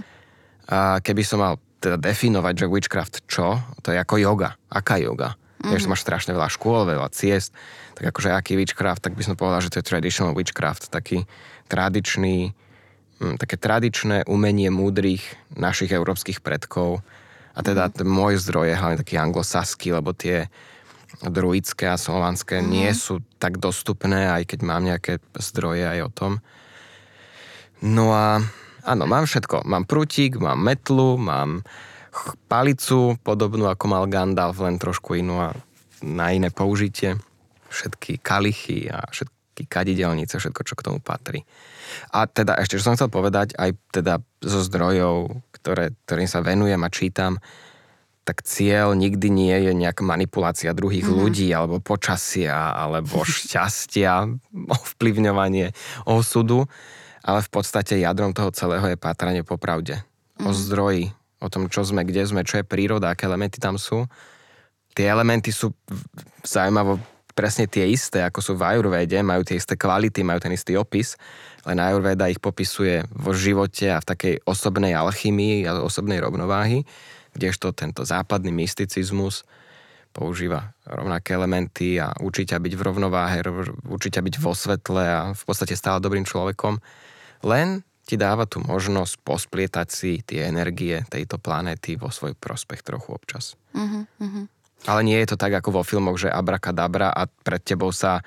[0.70, 4.54] A keby som mal teda definovať, že witchcraft čo, to je ako yoga.
[4.70, 5.34] Aká yoga?
[5.34, 5.70] Mm-hmm.
[5.74, 7.50] Vieš, máš strašne veľa škôl, veľa ciest,
[7.98, 11.26] tak akože aký witchcraft, tak by som povedal, že to je traditional witchcraft, taký
[11.72, 12.52] tradičný,
[13.24, 15.24] hm, také tradičné umenie múdrych
[15.56, 17.00] našich európskych predkov,
[17.52, 20.48] a teda ten môj zdroj je hlavne taký anglosaský, lebo tie
[21.20, 22.66] druidské a slovanské mm.
[22.66, 26.32] nie sú tak dostupné, aj keď mám nejaké zdroje aj o tom.
[27.84, 28.40] No a
[28.88, 29.68] áno, mám všetko.
[29.68, 31.60] Mám prútik, mám metlu, mám
[32.48, 35.52] palicu, podobnú ako mal Gandalf, len trošku inú a
[36.00, 37.20] na iné použitie.
[37.68, 41.44] Všetky kalichy a všetky kadidelnice, všetko, čo k tomu patrí.
[42.16, 46.80] A teda ešte, čo som chcel povedať, aj teda zo zdrojov, ktoré, ktorým sa venujem
[46.80, 47.36] a čítam,
[48.22, 51.22] tak cieľ nikdy nie je nejaká manipulácia druhých mm-hmm.
[51.22, 55.74] ľudí, alebo počasia, alebo šťastia, ovplyvňovanie
[56.06, 56.64] osudu,
[57.22, 60.00] ale v podstate jadrom toho celého je pátranie po pravde.
[60.00, 60.46] Mm-hmm.
[60.48, 60.58] O mhm.
[60.58, 61.04] zdroji,
[61.42, 64.06] o tom, čo sme, kde sme, čo je príroda, aké elementy tam sú.
[64.92, 65.74] Tie elementy sú
[66.44, 67.00] zaujímavo
[67.32, 71.16] presne tie isté, ako sú v Ajurvede, majú tie isté kvality, majú ten istý opis,
[71.66, 76.84] len Ajurveda ich popisuje vo živote a v takej osobnej alchymii a osobnej rovnováhy,
[77.32, 79.48] kdežto tento západný mysticizmus
[80.12, 83.40] používa rovnaké elementy a učí ťa byť v rovnováhe,
[83.88, 86.78] učí ťa byť vo svetle a v podstate stále dobrým človekom.
[87.48, 93.16] Len ti dáva tu možnosť posplietať si tie energie tejto planéty vo svoj prospech trochu
[93.16, 93.56] občas.
[93.72, 94.44] Uh-huh, uh-huh.
[94.86, 98.24] Ale nie je to tak ako vo filmoch, že abrakadabra a pred tebou sa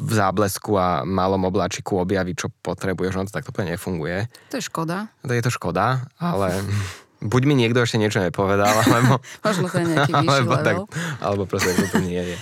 [0.00, 4.30] v záblesku a malom obláčiku objaví, čo potrebuješ, no to takto úplne nefunguje.
[4.48, 5.12] To je škoda.
[5.26, 6.64] To je to škoda, ale
[7.32, 9.20] buď mi niekto ešte niečo nepovedal, alebo...
[9.44, 10.76] Možno to je nejaký alebo, tak,
[11.20, 12.36] alebo proste to nie je.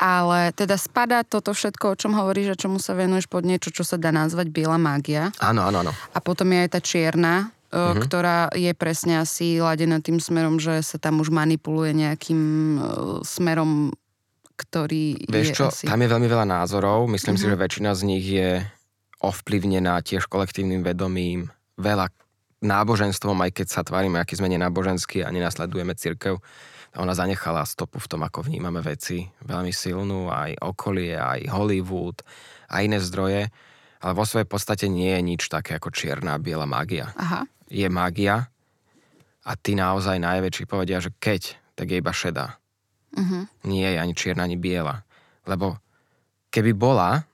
[0.00, 3.84] Ale teda spada toto všetko, o čom hovoríš a čomu sa venuješ pod niečo, čo
[3.84, 5.28] sa dá nazvať biela mágia.
[5.44, 5.92] Áno, áno, áno.
[6.16, 8.02] A potom je aj tá čierna, uh-huh.
[8.02, 12.42] ktorá je presne asi ladená tým smerom, že sa tam už manipuluje nejakým
[12.76, 12.84] uh,
[13.22, 13.94] smerom,
[14.58, 15.84] ktorý Vieš je čo, asi...
[15.88, 17.08] tam je veľmi veľa názorov.
[17.08, 17.48] Myslím uh-huh.
[17.48, 18.60] si, že väčšina z nich je
[19.20, 22.12] ovplyvnená tiež kolektívnym vedomím, veľa
[22.60, 26.36] náboženstvom, aj keď sa tvárime, aký sme nenáboženskí a nenasledujeme církev,
[26.98, 32.20] ona zanechala stopu v tom, ako vnímame veci, veľmi silnú, aj okolie, aj Hollywood,
[32.66, 33.46] a iné zdroje.
[34.00, 37.12] Ale vo svojej podstate nie je nič také ako čierna biela mágia.
[37.14, 37.44] Aha.
[37.70, 38.50] Je mágia
[39.46, 42.60] a ty naozaj najväčší povedia, že keď, tak je iba šedá.
[43.14, 43.46] Uh-huh.
[43.66, 45.06] Nie je ani čierna, ani biela.
[45.46, 45.78] Lebo
[46.50, 47.24] keby bola,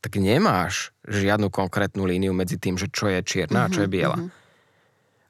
[0.00, 3.92] tak nemáš žiadnu konkrétnu líniu medzi tým, že čo je čierna uh-huh, a čo je
[3.92, 4.16] biela.
[4.16, 4.30] Uh-huh.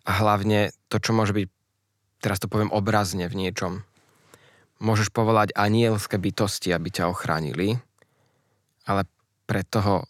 [0.07, 1.47] A hlavne to, čo môže byť,
[2.19, 3.87] teraz to poviem obrazne v niečom,
[4.83, 7.79] môžeš povolať anielské bytosti, aby ťa ochránili,
[8.89, 9.07] ale
[9.47, 10.10] pre toho,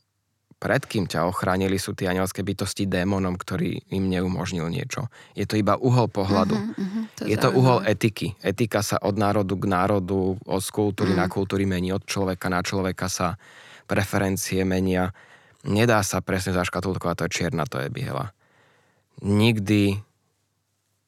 [0.60, 5.08] pred kým ťa ochránili, sú tie anielské bytosti démonom, ktorý im neumožnil niečo.
[5.32, 6.52] Je to iba uhol pohľadu.
[6.52, 8.36] Uh-huh, uh-huh, to je, je to uhol etiky.
[8.44, 11.24] Etika sa od národu k národu, od kultúry uh-huh.
[11.24, 13.40] na kultúry mení, od človeka na človeka sa
[13.88, 15.16] preferencie menia.
[15.64, 18.36] Nedá sa presne zaškatulkovať, to je čierna, to je biela.
[19.24, 19.96] Nikdy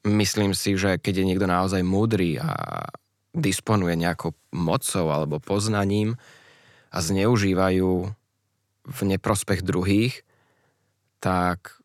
[0.09, 2.89] myslím si, že keď je niekto naozaj múdry a
[3.37, 6.17] disponuje nejakou mocou alebo poznaním
[6.93, 8.13] a zneužívajú
[8.87, 10.27] v neprospech druhých,
[11.23, 11.79] tak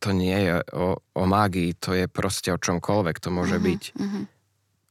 [0.00, 3.16] to nie je o, o mágii, to je proste o čomkoľvek.
[3.20, 3.82] To môže uh-huh, byť...
[3.94, 4.24] Uh-huh.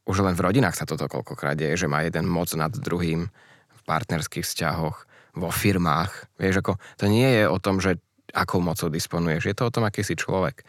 [0.10, 3.30] Už len v rodinách sa toto koľkokrát deje, že má jeden moc nad druhým
[3.70, 4.98] v partnerských vzťahoch,
[5.38, 6.34] vo firmách.
[6.42, 8.02] Vieš, ako, to nie je o tom, že
[8.34, 10.66] akou mocou disponuješ, je to o tom, aký si človek.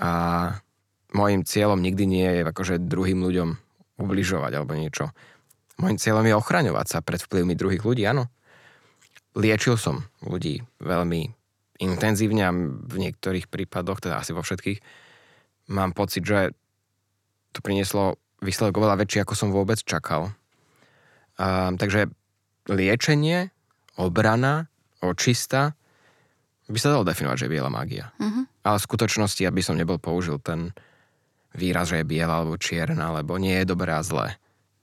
[0.00, 0.52] A
[1.12, 3.48] môjim cieľom nikdy nie je akože druhým ľuďom
[4.00, 5.12] ubližovať alebo niečo.
[5.80, 8.32] Mojím cieľom je ochraňovať sa pred vplyvmi druhých ľudí, áno
[9.38, 11.30] liečil som ľudí veľmi
[11.78, 14.82] intenzívne a v niektorých prípadoch, teda asi vo všetkých,
[15.70, 16.50] mám pocit, že
[17.54, 20.34] to prinieslo výsledok oveľa väčší, ako som vôbec čakal.
[21.38, 22.10] A, takže
[22.66, 23.54] liečenie,
[23.94, 24.66] obrana,
[24.98, 25.78] očista,
[26.68, 28.12] by sa dalo definovať, že je biela mágia.
[28.20, 28.44] Uh-huh.
[28.66, 30.76] Ale v skutočnosti, aby som nebol použil ten
[31.56, 34.36] výraz, že je biela alebo čierna, alebo nie je dobré a zlé.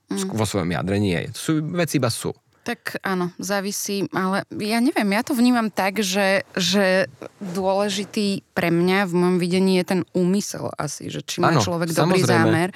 [0.10, 0.34] Uh-huh.
[0.34, 1.30] Vo svojom jadre nie je.
[1.38, 2.34] Sú, veci iba sú.
[2.66, 7.06] Tak áno, závisí, ale ja neviem, ja to vnímam tak, že, že
[7.38, 11.94] dôležitý pre mňa v môjom videní je ten úmysel asi, že či má ano, človek
[11.94, 12.10] samozrejme.
[12.10, 12.70] dobrý zámer,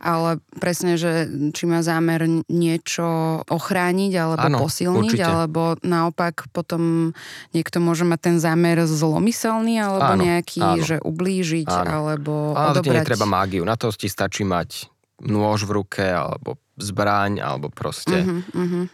[0.00, 5.28] ale presne, že či má zámer niečo ochrániť alebo ano, posilniť, určite.
[5.28, 7.12] alebo naopak potom
[7.52, 10.80] niekto môže mať ten zámer zlomyselný alebo ano, nejaký, ano.
[10.80, 11.92] že ublížiť ano.
[11.92, 12.88] alebo Ale odobrať.
[12.88, 14.88] to netreba mágiu, na to ti stačí mať
[15.20, 18.84] nôž v ruke alebo zbraň alebo proste uh-huh.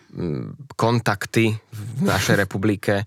[0.79, 3.03] kontakty v našej republike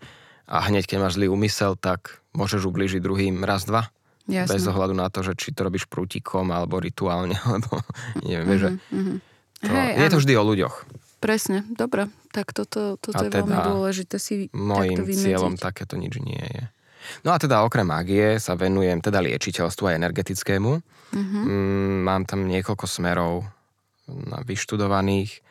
[0.46, 3.90] a hneď keď máš zlý úmysel, tak môžeš ublížiť druhým raz, dva.
[4.26, 4.58] Jasne.
[4.58, 7.82] Bez ohľadu na to, že či to robíš prútikom alebo rituálne, alebo
[8.26, 9.18] neviem, uh-huh, že uh-huh.
[9.66, 10.76] To, hey, je to vždy o ľuďoch.
[11.24, 12.06] Presne, dobre.
[12.30, 16.64] Tak toto, toto je teda veľmi dôležité si Mojím cieľom takéto nič nie je.
[17.26, 20.72] No a teda okrem mágie sa venujem teda liečiteľstvu a energetickému.
[20.76, 21.44] Uh-huh.
[22.06, 23.46] Mám tam niekoľko smerov
[24.08, 25.42] na vyštudovaných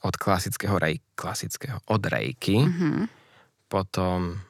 [0.00, 3.04] od klasického rej, klasického, od rejky, uh-huh.
[3.68, 4.40] potom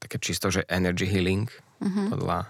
[0.00, 2.08] také čisto, že energy healing uh-huh.
[2.08, 2.48] podľa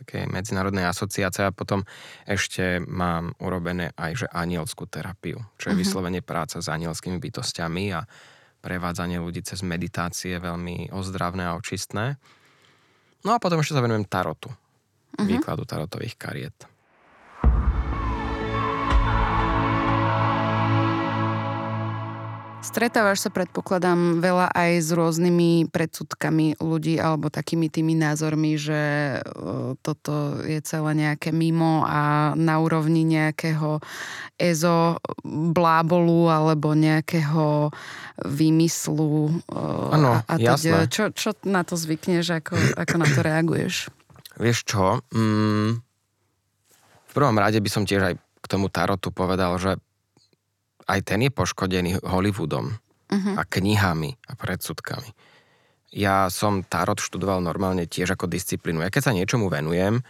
[0.00, 1.84] také medzinárodnej asociácie a potom
[2.24, 5.82] ešte mám urobené aj, že anielskú terapiu, čo je uh-huh.
[5.84, 8.02] vyslovene práca s anielskými bytostiami a
[8.60, 12.18] prevádzanie ľudí cez meditácie veľmi ozdravné a očistné.
[13.22, 15.28] No a potom ešte sa venujem tarotu, uh-huh.
[15.28, 16.58] výkladu tarotových kariet.
[22.70, 29.18] Stretávaš sa, predpokladám, veľa aj s rôznymi predsudkami ľudí alebo takými tými názormi, že
[29.82, 33.82] toto je celé nejaké mimo a na úrovni nejakého
[34.38, 37.74] ezo blábolu alebo nejakého
[38.22, 39.42] výmyslu.
[40.30, 40.86] A jasné.
[40.86, 43.90] Čo, čo na to zvykneš, ako, ako na to reaguješ?
[44.38, 45.02] Vieš čo?
[45.10, 45.82] Mm,
[47.10, 49.74] v prvom rade by som tiež aj k tomu tarotu povedal, že
[50.86, 53.34] aj ten je poškodený Hollywoodom uh-huh.
[53.36, 55.10] a knihami a predsudkami.
[55.90, 58.78] Ja som tarot študoval normálne tiež ako disciplínu.
[58.80, 60.06] Ja keď sa niečomu venujem,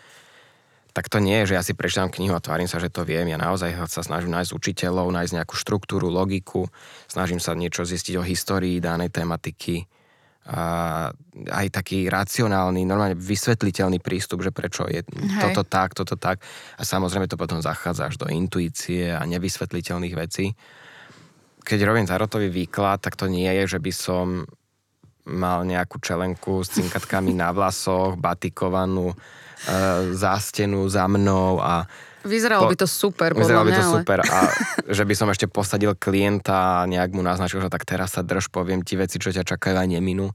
[0.91, 3.31] tak to nie je, že ja si prečítam knihu a tvárim sa, že to viem.
[3.31, 6.67] Ja naozaj sa snažím nájsť učiteľov, nájsť nejakú štruktúru, logiku,
[7.07, 9.87] snažím sa niečo zistiť o histórii danej tematiky.
[10.51, 10.63] A
[11.47, 15.43] aj taký racionálny, normálne vysvetliteľný prístup, že prečo je Hej.
[15.47, 16.43] toto tak, toto tak.
[16.75, 20.51] A samozrejme to potom zachádza až do intuície a nevysvetliteľných vecí.
[21.63, 24.27] Keď robím tarotový výklad, tak to nie je, že by som
[25.31, 29.17] mal nejakú čelenku s cinkatkami na vlasoch, batikovanú e,
[30.19, 31.87] zástenu za mnou a
[32.21, 33.95] Vyzeralo po, by to super, Vyzeralo by to ale...
[34.03, 34.39] super a
[34.97, 38.53] že by som ešte posadil klienta a nejak mu naznačil, že tak teraz sa drž,
[38.53, 40.29] poviem ti veci, čo ťa čakajú a neminú.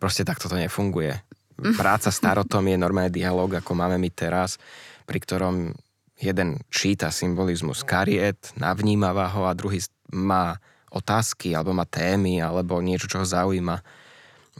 [0.00, 1.14] Proste takto to nefunguje.
[1.80, 4.58] Práca s tarotom je normálny dialog, ako máme my teraz,
[5.06, 5.76] pri ktorom
[6.20, 9.80] jeden číta symbolizmus kariet, navnímava ho a druhý
[10.12, 10.60] má
[10.92, 13.80] otázky, alebo má témy, alebo niečo, čo ho zaujíma.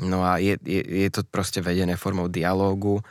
[0.01, 3.05] No a je, je, je to proste vedené formou dialógu.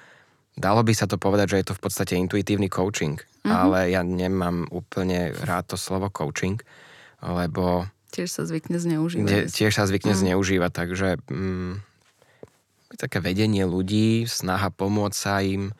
[0.57, 3.51] Dalo by sa to povedať, že je to v podstate intuitívny coaching, mm-hmm.
[3.51, 6.59] ale ja nemám úplne rád to slovo coaching,
[7.23, 7.87] lebo...
[8.09, 9.53] Tiež sa zvykne zneužívať.
[9.53, 10.19] Tiež sa zvykne mm.
[10.19, 11.73] zneužívať, takže mm,
[12.97, 15.71] také vedenie ľudí, snaha pomôcť sa im,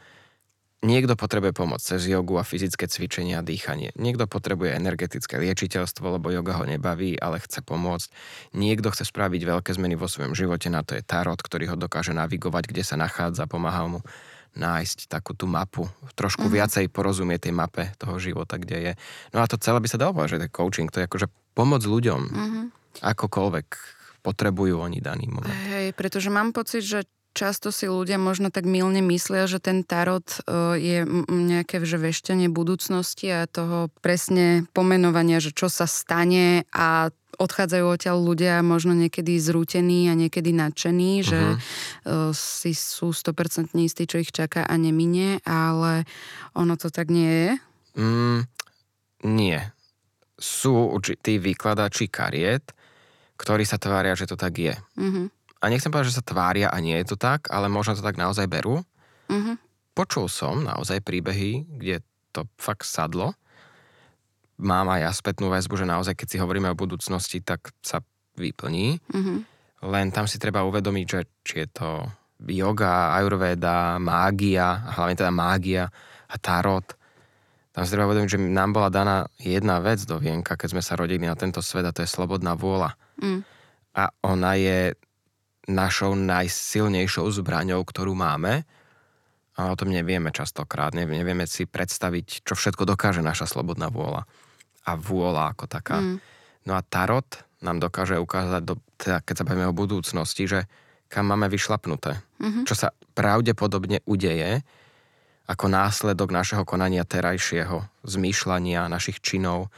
[0.80, 3.91] Niekto potrebuje pomoc cez jogu a fyzické cvičenia a dýchanie.
[4.00, 8.08] Niekto potrebuje energetické liečiteľstvo, lebo joga ho nebaví, ale chce pomôcť.
[8.56, 12.15] Niekto chce spraviť veľké zmeny vo svojom živote, na to je tarot, ktorý ho dokáže
[12.15, 14.00] navigovať, kde sa nachádza, pomáha mu
[14.60, 15.88] nájsť takú tú mapu,
[16.19, 16.56] trošku uh-huh.
[16.60, 18.93] viacej porozumie tej mape toho života, kde je.
[19.32, 21.82] No a to celé by sa dalo povedať, že to coaching, to je akože pomoc
[21.82, 22.65] ľuďom, uh-huh.
[23.00, 23.67] akokoľvek
[24.19, 25.56] potrebujú oni daný moment.
[25.72, 30.26] Hej, pretože mám pocit, že často si ľudia možno tak milne myslia, že ten tarot
[30.26, 30.39] e,
[30.76, 30.98] je
[31.30, 38.17] nejaké že veštenie budúcnosti a toho presne pomenovania, že čo sa stane a odchádzajú odtiaľ
[38.19, 41.30] ľudia možno niekedy zrútení a niekedy nadšení, uh-huh.
[41.32, 46.04] že uh, si sú 100% istí, čo ich čaká a neminie, ale
[46.54, 47.52] ono to tak nie je?
[47.95, 48.39] Mm,
[49.39, 49.60] nie.
[50.36, 52.75] Sú určití vykladači kariet,
[53.39, 54.75] ktorí sa tvária, že to tak je.
[54.99, 58.04] Uh-huh a nechcem povedať, že sa tvária a nie je to tak, ale možno to
[58.04, 58.80] tak naozaj berú.
[59.28, 59.56] Mm-hmm.
[59.91, 61.99] Počul som naozaj príbehy, kde
[62.32, 63.36] to fakt sadlo.
[64.60, 68.04] Mám aj ja spätnú väzbu, že naozaj, keď si hovoríme o budúcnosti, tak sa
[68.36, 69.00] vyplní.
[69.00, 69.38] Mm-hmm.
[69.88, 71.89] Len tam si treba uvedomiť, že či je to
[72.48, 75.84] yoga, ayurveda, mágia, a hlavne teda mágia
[76.28, 76.88] a tarot.
[77.72, 81.00] Tam si treba uvedomiť, že nám bola daná jedna vec do vienka, keď sme sa
[81.00, 82.95] rodili na tento svet a to je slobodná vôľa.
[83.24, 83.48] Mm.
[83.95, 84.95] A ona je
[85.69, 88.65] našou najsilnejšou zbraňou, ktorú máme.
[89.60, 90.95] A o tom nevieme častokrát.
[90.95, 94.24] Nevieme si predstaviť, čo všetko dokáže naša slobodná vôľa.
[94.88, 96.00] A vôľa ako taká.
[96.00, 96.18] Mm.
[96.68, 97.28] No a tarot
[97.60, 100.60] nám dokáže ukázať, do, teda keď sa bavíme o budúcnosti, že
[101.10, 102.22] kam máme vyšlapnuté.
[102.39, 102.63] Mm-hmm.
[102.70, 102.88] Čo sa
[103.18, 104.62] pravdepodobne udeje
[105.50, 109.74] ako následok našeho konania terajšieho, zmýšľania, našich činov,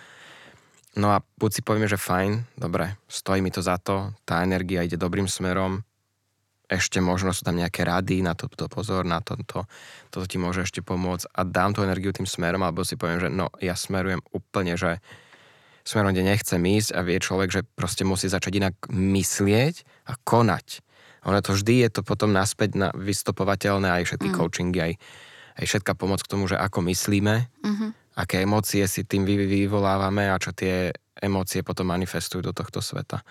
[0.91, 4.83] No a buď si povieme, že fajn, dobre, stojí mi to za to, tá energia
[4.83, 5.87] ide dobrým smerom,
[6.71, 9.67] ešte možno sú tam nejaké rady, na to, to pozor, na toto,
[10.07, 13.27] toto ti môže ešte pomôcť a dám tú energiu tým smerom, alebo si poviem, že
[13.27, 15.03] no, ja smerujem úplne, že
[15.83, 20.79] smerom, kde nechcem ísť a vie človek, že proste musí začať inak myslieť a konať.
[21.27, 24.35] Ono to vždy je to potom naspäť na vystopovateľné aj všetky mm.
[24.39, 24.93] coachingy, aj,
[25.59, 27.35] aj všetká pomoc k tomu, že ako myslíme,
[27.67, 33.23] mm-hmm aké emócie si tým vyvolávame a čo tie emócie potom manifestujú do tohto sveta.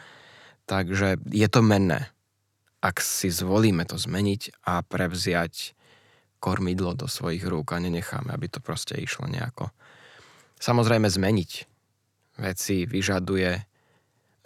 [0.65, 2.09] Takže je to menné.
[2.81, 5.77] Ak si zvolíme to zmeniť a prevziať
[6.41, 9.69] kormidlo do svojich rúk a nenecháme, aby to proste išlo nejako.
[10.57, 11.51] Samozrejme zmeniť
[12.41, 13.51] veci vyžaduje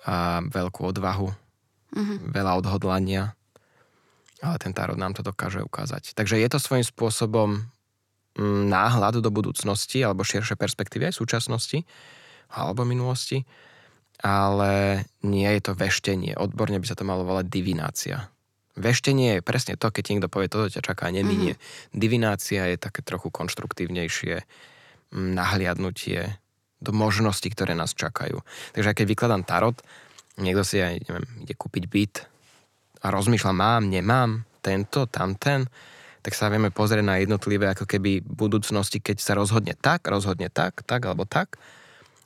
[0.04, 2.16] a veľkú odvahu, uh-huh.
[2.34, 3.38] veľa odhodlania,
[4.42, 6.12] ale ten tárod nám to dokáže ukázať.
[6.18, 7.70] Takže je to svojím spôsobom
[8.34, 11.86] Mm, náhľad do budúcnosti alebo širšie perspektívy aj súčasnosti
[12.50, 13.46] alebo minulosti,
[14.20, 16.38] ale nie je to veštenie.
[16.38, 18.30] Odborne by sa to malo volať divinácia.
[18.74, 21.54] Veštenie je presne to, keď niekto povie, toto ťa čaká, neminie.
[21.54, 21.94] Mm-hmm.
[21.94, 24.42] Divinácia je také trochu konštruktívnejšie
[25.14, 26.42] mm, nahliadnutie
[26.82, 28.42] do možností, ktoré nás čakajú.
[28.74, 29.78] Takže keď vykladám tarot,
[30.42, 32.14] niekto si aj, neviem, ide kúpiť byt
[33.06, 35.70] a rozmýšľa, mám, nemám, tento, tamten,
[36.24, 40.80] tak sa vieme pozrieť na jednotlivé ako keby budúcnosti, keď sa rozhodne tak, rozhodne tak,
[40.88, 41.60] tak alebo tak.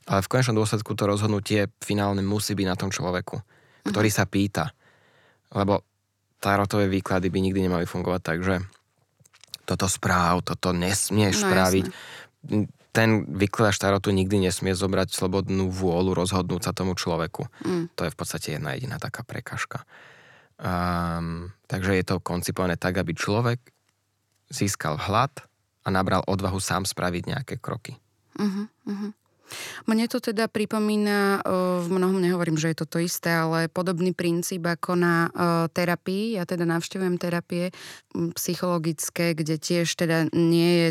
[0.09, 3.37] Ale v konečnom dôsledku to rozhodnutie finálne musí byť na tom človeku,
[3.85, 4.73] ktorý sa pýta.
[5.53, 5.85] Lebo
[6.41, 8.57] tarotové výklady by nikdy nemali fungovať tak, že
[9.69, 11.85] toto správ, toto nesmieš no, spraviť.
[11.85, 12.67] Jasne.
[12.89, 17.45] Ten vykladač tarotu nikdy nesmie zobrať slobodnú vôľu rozhodnúť sa tomu človeku.
[17.69, 17.93] Mm.
[17.93, 19.85] To je v podstate jedna jediná taká prekažka.
[20.59, 23.61] Um, takže je to koncipované tak, aby človek
[24.49, 25.31] získal hlad
[25.85, 27.95] a nabral odvahu sám spraviť nejaké kroky.
[28.41, 29.11] Uh-huh, uh-huh.
[29.89, 31.43] Mne to teda pripomína,
[31.85, 35.29] v mnohom nehovorím, že je to to isté, ale podobný princíp ako na
[35.73, 36.41] terapii.
[36.41, 37.71] Ja teda navštevujem terapie
[38.37, 40.89] psychologické, kde tiež teda nie je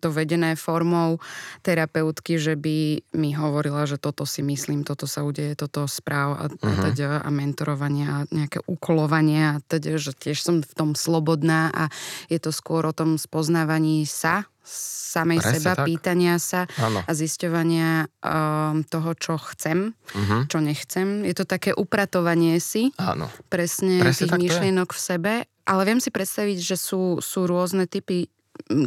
[0.00, 1.20] to vedené formou
[1.60, 6.44] terapeutky, že by mi hovorila, že toto si myslím, toto sa udeje, toto správ a,
[6.48, 6.64] uh-huh.
[6.64, 6.82] a, mhm.
[6.92, 11.92] teda, a mentorovanie a nejaké ukolovanie a teda, že tiež som v tom slobodná a
[12.32, 15.86] je to skôr o tom spoznávaní sa, samej Presne seba, tak.
[15.86, 17.00] pýtania sa ano.
[17.06, 20.50] a zisťovania um, toho, čo chcem, uh-huh.
[20.50, 21.22] čo nechcem.
[21.22, 23.30] Je to také upratovanie si Áno.
[23.48, 25.32] presne, presne tých myšlienok v sebe.
[25.66, 28.30] Ale viem si predstaviť, že sú, sú rôzne typy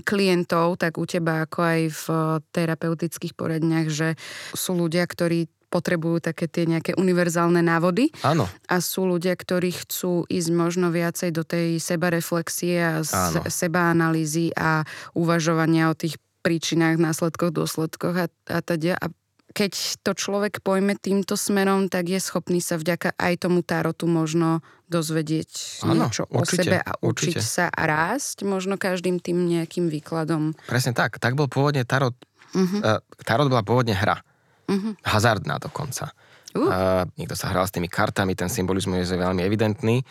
[0.03, 2.05] klientov, tak u teba ako aj v
[2.51, 4.17] terapeutických poradniach, že
[4.55, 8.09] sú ľudia, ktorí potrebujú také tie nejaké univerzálne návody.
[8.25, 8.49] Áno.
[8.65, 13.45] A sú ľudia, ktorí chcú ísť možno viacej do tej sebareflexie a Áno.
[13.45, 18.97] sebaanalýzy a uvažovania o tých príčinách, následkoch, dôsledkoch a, a teda.
[18.97, 19.13] A
[19.49, 24.61] keď to človek pojme týmto smerom, tak je schopný sa vďaka aj tomu tarotu možno
[24.89, 27.45] dozvedieť Áno, niečo určite, o sebe a učiť určite.
[27.45, 30.53] sa a rásť možno každým tým nejakým výkladom.
[30.65, 31.17] Presne tak.
[31.21, 32.13] Tak bol pôvodne Tarot.
[32.49, 32.81] Uh-huh.
[32.81, 34.25] Uh, tarot bola pôvodne hra.
[34.69, 34.93] Uh-huh.
[35.01, 36.13] Hazardná dokonca.
[36.53, 36.69] Uh.
[36.69, 40.05] Uh, niekto sa hral s tými kartami, ten symbolizmus je veľmi evidentný.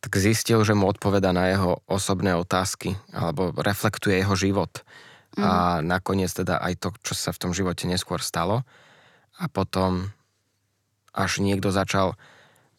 [0.00, 4.80] Tak zistil, že mu odpoveda na jeho osobné otázky alebo reflektuje jeho život.
[5.36, 5.44] Uh-huh.
[5.44, 5.50] A
[5.84, 8.64] nakoniec teda aj to, čo sa v tom živote neskôr stalo.
[9.36, 10.08] A potom
[11.12, 12.16] až niekto začal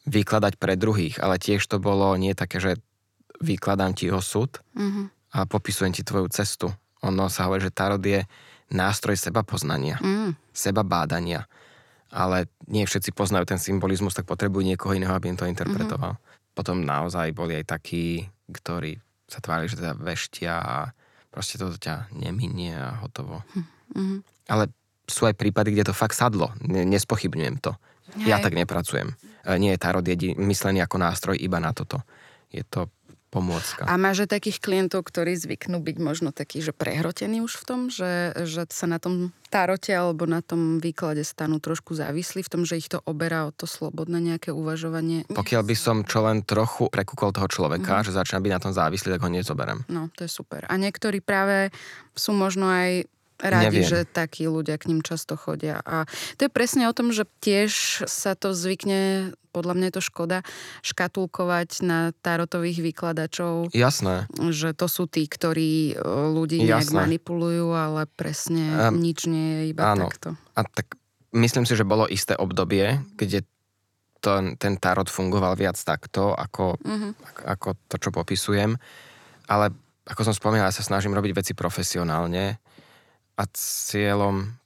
[0.08, 2.82] vykladať pre druhých, ale tiež to bolo nie také, že
[3.38, 5.10] vykladám ti osud Uh-huh.
[5.34, 6.70] a popisujem ti tvoju cestu.
[7.06, 8.26] Ono sa hovorí, že tarot je
[8.70, 10.36] nástroj seba poznania, Mm.
[10.52, 11.48] seba bádania.
[12.08, 16.16] Ale nie všetci poznajú ten symbolizmus, tak potrebujú niekoho iného, aby im to interpretoval.
[16.16, 16.56] Mm-hmm.
[16.56, 18.96] Potom naozaj boli aj takí, ktorí
[19.28, 20.76] sa tvárili, že teda veštia a
[21.28, 23.44] proste toto ťa neminie a hotovo.
[23.92, 24.20] Mm-hmm.
[24.48, 24.72] Ale
[25.04, 26.56] sú aj prípady, kde to fakt sadlo.
[26.64, 27.76] Ne- nespochybňujem to.
[28.24, 28.44] Ja Hej.
[28.48, 29.12] tak nepracujem.
[29.44, 32.00] E, Nie je tarot jedi- myslený ako nástroj iba na toto.
[32.48, 32.88] Je to
[33.28, 33.84] pomôcka.
[33.86, 37.80] A máš aj takých klientov, ktorí zvyknú byť možno takí, že prehrotení už v tom,
[37.92, 42.62] že, že sa na tom tarote alebo na tom výklade stanú trošku závislí v tom,
[42.68, 45.28] že ich to oberá o to slobodné nejaké uvažovanie.
[45.32, 48.08] Pokiaľ by som čo len trochu prekúkol toho človeka, mm-hmm.
[48.08, 49.84] že začína byť na tom závislý, tak ho nezoberem.
[49.88, 50.68] No, to je super.
[50.68, 51.72] A niektorí práve
[52.16, 53.08] sú možno aj
[53.40, 53.86] radi, Neviem.
[53.86, 55.78] že takí ľudia k ním často chodia.
[55.82, 57.72] A to je presne o tom, že tiež
[58.04, 60.38] sa to zvykne, podľa mňa je to škoda,
[60.82, 64.26] škatulkovať na tarotových vykladačov Jasné.
[64.50, 66.98] že to sú tí, ktorí e, ľudí nejak Jasné.
[67.00, 70.08] manipulujú, ale presne Ehm, nič nie je iba áno.
[70.08, 70.34] takto.
[70.54, 70.98] A tak
[71.32, 73.46] myslím si, že bolo isté obdobie, kde
[74.18, 77.10] to, ten tarot fungoval viac takto, ako, Mhm.
[77.24, 78.74] ako, ako to, čo popisujem.
[79.46, 79.70] Ale
[80.04, 82.58] ako som spomínal, ja sa snažím robiť veci profesionálne
[83.38, 84.58] a cieľom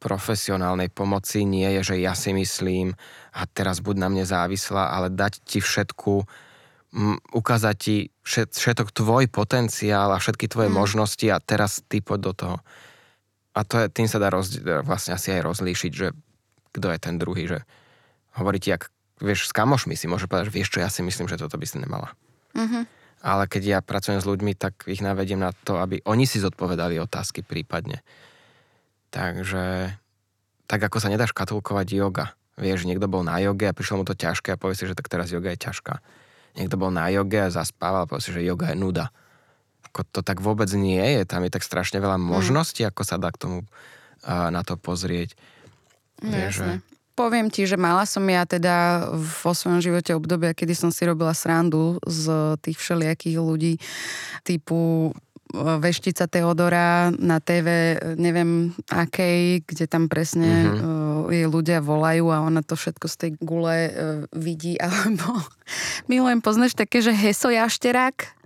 [0.00, 2.96] profesionálnej pomoci nie je, že ja si myslím
[3.36, 6.24] a teraz buď na mne závislá, ale dať ti všetku,
[6.96, 10.76] m, ukázať ti všet, všetok tvoj potenciál a všetky tvoje Mm.
[10.80, 12.56] možnosti a teraz ty poď do toho.
[13.52, 14.56] A to je, tým sa dá roz,
[14.86, 16.16] vlastne asi aj rozlíšiť, že
[16.72, 17.58] kto je ten druhý, že
[18.40, 18.88] hovorí ti, ak,
[19.20, 21.66] vieš, s kamošmi si môže povedať, že vieš čo, ja si myslím, že toto by
[21.66, 22.14] si nemala.
[22.56, 22.99] Mhm.
[23.20, 26.96] Ale keď ja pracujem s ľuďmi, tak ich navediem na to, aby oni si zodpovedali
[26.96, 28.00] otázky prípadne.
[29.12, 29.92] Takže
[30.64, 32.32] tak ako sa nedá škatulkovať yoga.
[32.56, 35.08] Vieš, niekto bol na joge a prišlo mu to ťažké a povie si, že tak
[35.12, 36.00] teraz yoga je ťažká.
[36.56, 39.12] Niekto bol na joge a zaspával a povie si, že yoga je nuda.
[39.90, 41.26] Ako to tak vôbec nie je.
[41.26, 43.58] Tam je tak strašne veľa možností, ako sa dá k tomu
[44.22, 45.34] a, na to pozrieť.
[46.22, 46.89] No, Vieš, jasné.
[47.20, 49.04] Poviem ti, že mala som ja teda
[49.44, 53.76] vo svojom živote obdobia, kedy som si robila srandu z tých všelijakých ľudí
[54.40, 55.20] typu e,
[55.84, 60.72] Veštica Teodora na TV, e, neviem akej, kde tam presne Mhm.
[60.72, 61.28] mm-hmm.
[61.30, 63.92] jej ľudia volajú a ona to všetko z tej gule e,
[64.32, 65.44] vidí, alebo
[66.08, 68.39] milujem, poznáš také, že Heso Jašterák?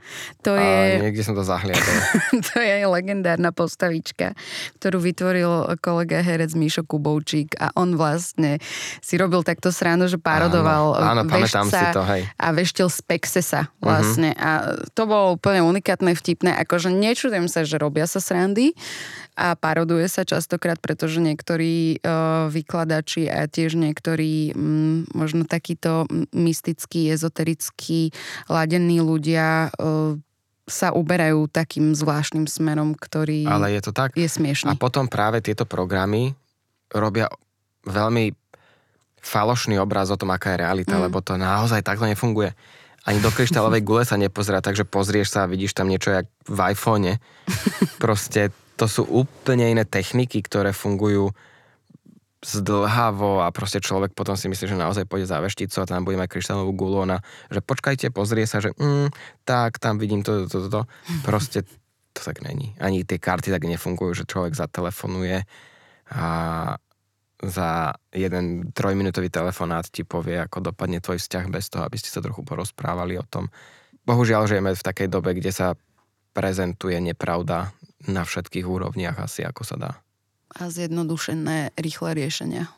[0.44, 1.10] To A je...
[1.10, 1.96] niekde som to zahliadol.
[2.52, 4.36] to je legendárna postavička,
[4.80, 8.60] ktorú vytvoril kolega herec Mišo Kubovčík a on vlastne
[9.00, 12.22] si robil takto srandu, že parodoval Áno, áno, pamätám vešca si to, hej.
[12.36, 14.36] a veštil z Pexesa vlastne.
[14.36, 14.46] Uh-huh.
[14.46, 14.50] A
[14.92, 16.54] to bolo úplne unikátne, vtipné.
[16.62, 18.76] Akože nečudujem sa, že robia sa srandy
[19.34, 27.10] a paroduje sa častokrát, pretože niektorí uh, vykladači a tiež niektorí um, možno takíto mystickí,
[27.10, 28.14] ezoterickí
[28.46, 30.14] ladení ľudia uh,
[30.64, 34.16] sa uberajú takým zvláštnym smerom, ktorý Ale je to tak.
[34.16, 34.72] je smiešný.
[34.72, 36.32] A potom práve tieto programy
[36.88, 37.28] robia
[37.84, 38.32] veľmi
[39.20, 41.02] falošný obraz o tom, aká je realita, mm.
[41.08, 42.52] lebo to naozaj takto nefunguje.
[43.04, 46.58] Ani do kryštálovej gule sa nepozerá, takže pozrieš sa a vidíš tam niečo jak v
[46.72, 47.20] iPhone.
[48.04, 51.30] Proste to sú úplne iné techniky, ktoré fungujú
[52.44, 56.20] zdlhavo a proste človek potom si myslí, že naozaj pôjde za vešticu a tam bude
[56.20, 59.08] mať kryštálovú gulu ona, že počkajte, pozrie sa, že mm,
[59.48, 60.80] tak, tam vidím to, to, to, to.
[61.28, 61.64] Proste
[62.12, 62.76] to tak není.
[62.78, 65.48] Ani tie karty tak nefungujú, že človek zatelefonuje
[66.12, 66.26] a
[67.44, 72.24] za jeden trojminútový telefonát ti povie, ako dopadne tvoj vzťah bez toho, aby ste sa
[72.24, 73.50] trochu porozprávali o tom.
[74.04, 75.76] Bohužiaľ, žijeme v takej dobe, kde sa
[76.36, 77.72] prezentuje nepravda
[78.10, 79.92] na všetkých úrovniach asi, ako sa dá.
[80.54, 82.70] A zjednodušené, rýchle riešenia.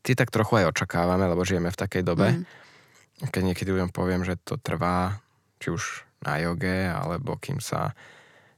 [0.00, 2.32] Ty tak trochu aj očakávame, lebo žijeme v takej dobe.
[2.32, 2.44] Mm.
[3.28, 5.20] Keď niekedy ľuďom poviem, že to trvá,
[5.60, 7.92] či už na joge, alebo kým sa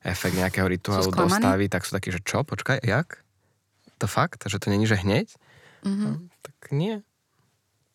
[0.05, 3.25] efekt nejakého rituálu dostaví, tak sú takí, že čo, počkaj, jak?
[3.99, 4.45] To fakt?
[4.45, 5.33] Že to není, že hneď?
[5.83, 6.07] Mm-hmm.
[6.07, 6.13] No,
[6.45, 7.01] tak nie.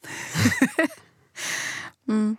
[2.10, 2.34] mm.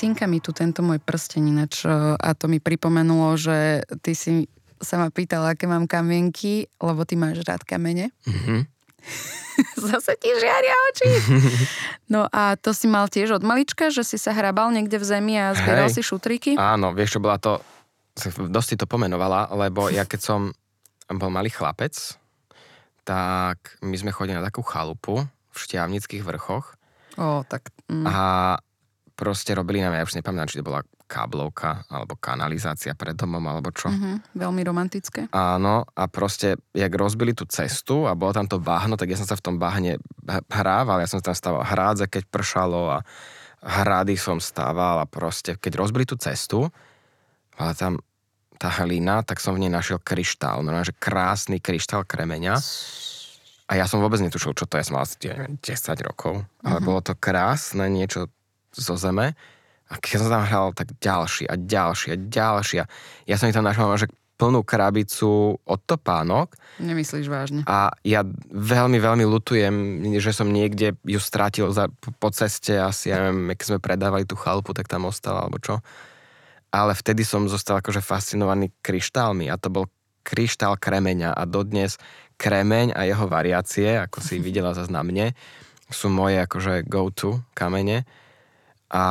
[0.00, 1.84] Cinka mi tu tento môj prsteň ináč
[2.16, 4.48] a to mi pripomenulo, že ty si
[4.80, 8.08] sa ma pýtala, aké mám kamienky, lebo ty máš rád kamene.
[8.24, 8.60] Mm-hmm.
[9.92, 11.10] Zase ti žiaria oči.
[12.08, 15.36] No a to si mal tiež od malička, že si sa hrabal niekde v zemi
[15.36, 16.00] a zbieral Hej.
[16.00, 16.56] si šutriky?
[16.56, 17.60] Áno, vieš, čo bola to,
[18.48, 20.40] dosť si to pomenovala, lebo ja keď som
[21.12, 21.92] bol malý chlapec,
[23.04, 26.72] tak my sme chodili na takú chalupu v Šťavnických vrchoch.
[27.20, 27.68] O, tak...
[27.92, 28.08] Mm.
[28.08, 28.14] A
[29.20, 33.68] proste robili nám, ja už nepamätám, či to bola káblovka alebo kanalizácia pred domom alebo
[33.68, 33.92] čo.
[33.92, 35.28] Mm-hmm, veľmi romantické.
[35.36, 39.28] Áno a proste, jak rozbili tú cestu a bolo tam to bahno, tak ja som
[39.28, 40.00] sa v tom bahne
[40.48, 42.98] hrával, ja som tam stával hrádze, keď pršalo a
[43.60, 46.72] hrady som stával a proste, keď rozbili tú cestu,
[47.60, 48.00] ale tam
[48.56, 52.56] tá hlina, tak som v nej našiel kryštál, no že krásny kryštál kremeňa.
[53.70, 55.62] A ja som vôbec netušil, čo to je, som mal asi 10
[56.02, 56.88] rokov, ale mm-hmm.
[56.88, 58.26] bolo to krásne niečo
[58.74, 59.34] zo zeme.
[59.90, 62.76] A keď som tam hral, tak ďalší a ďalší a ďalší.
[62.82, 62.86] A
[63.26, 64.08] ja som ich tam našiel že
[64.40, 66.56] plnú krabicu od topánok.
[66.80, 67.60] Nemyslíš vážne?
[67.68, 73.20] A ja veľmi, veľmi lutujem, že som niekde ju strátil za, po ceste, asi ja
[73.20, 75.84] neviem, keď sme predávali tú chalpu, tak tam ostala, alebo čo.
[76.72, 79.84] Ale vtedy som zostal akože fascinovaný kryštálmi a to bol
[80.24, 82.00] kryštál kremeňa a dodnes
[82.40, 85.36] kremeň a jeho variácie, ako si videla zase na mne,
[85.92, 88.08] sú moje akože go-to kamene.
[88.90, 89.04] A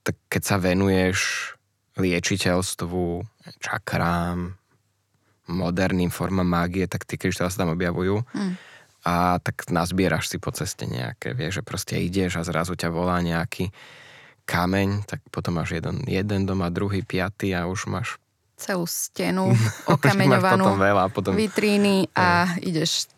[0.00, 1.52] tak keď sa venuješ
[2.00, 3.04] liečiteľstvu,
[3.60, 4.56] čakrám,
[5.50, 8.22] moderným formám mágie, tak tie kryštály sa tam objavujú.
[8.22, 8.54] Mm.
[9.04, 13.18] A tak nazbieraš si po ceste nejaké, vieš, že proste ideš a zrazu ťa volá
[13.24, 13.72] nejaký
[14.44, 18.20] kameň, tak potom máš jeden, jeden doma, druhý, piatý a už máš
[18.60, 19.56] celú stenu
[19.96, 21.32] okameňovanú, veľa, potom...
[21.32, 22.60] vitríny a ja.
[22.60, 23.08] ideš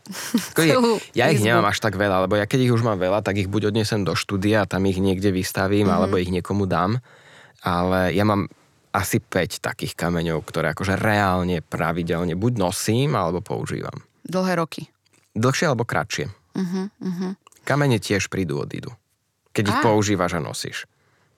[0.54, 3.42] celú Ja ich nemám až tak veľa, lebo ja keď ich už mám veľa, tak
[3.42, 5.98] ich buď odnesem do štúdia, tam ich niekde vystavím, mm-hmm.
[5.98, 7.02] alebo ich niekomu dám.
[7.62, 8.46] Ale ja mám
[8.94, 14.04] asi 5 takých kameňov, ktoré akože reálne, pravidelne buď nosím, alebo používam.
[14.22, 14.86] Dlhé roky?
[15.32, 16.28] Dlhšie alebo kratšie.
[16.52, 17.32] Uh-huh, uh-huh.
[17.64, 18.92] Kamene tiež prídu, odídu.
[19.56, 19.68] Keď a.
[19.72, 20.84] ich používaš a nosíš.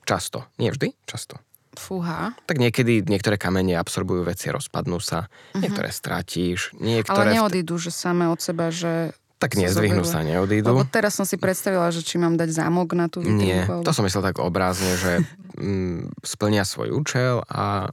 [0.03, 0.45] Často.
[0.59, 1.39] Nie vždy, často.
[1.77, 2.33] Fúha.
[2.47, 5.61] Tak niekedy niektoré kamene absorbujú veci, rozpadnú sa, uh-huh.
[5.63, 7.35] niektoré stratíš, niektoré...
[7.35, 9.13] Ale neodídu, že same od seba, že...
[9.43, 10.73] Tak nezvyhnú sa, neodídu.
[10.73, 13.83] Lebo teraz som si predstavila, že či mám dať zámok na tú vitrínku.
[13.83, 15.13] Nie, to som myslel tak obrázne, že
[15.61, 17.93] mm, splnia svoj účel a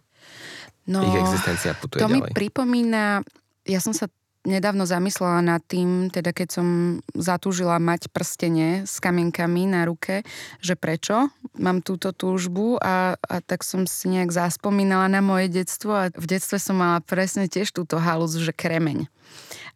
[0.87, 2.29] no, ich existencia putuje to ďalej.
[2.29, 3.25] mi pripomína,
[3.67, 4.07] ja som sa
[4.45, 6.67] nedávno zamyslela nad tým, teda keď som
[7.13, 10.25] zatúžila mať prstenie s kamienkami na ruke,
[10.59, 11.29] že prečo?
[11.57, 16.25] Mám túto túžbu a, a tak som si nejak zaspomínala na moje detstvo a v
[16.25, 19.05] detstve som mala presne tiež túto halus, že kremeň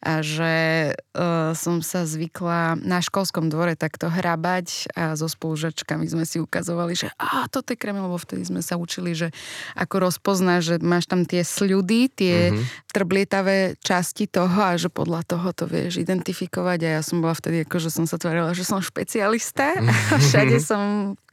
[0.05, 0.53] a že
[0.93, 6.93] uh, som sa zvykla na školskom dvore takto hrabať a so spolužačkami sme si ukazovali,
[6.93, 9.33] že a toto je kremel, lebo vtedy sme sa učili, že
[9.73, 12.93] ako rozpoznáš, že máš tam tie sľudy, tie mm-hmm.
[12.93, 17.65] trblietavé časti toho a že podľa toho to vieš identifikovať a ja som bola vtedy
[17.65, 19.89] ako, že som sa tvarila, že som špecialista mm-hmm.
[20.13, 20.81] a všade som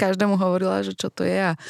[0.01, 1.61] každému hovorila, že čo to je a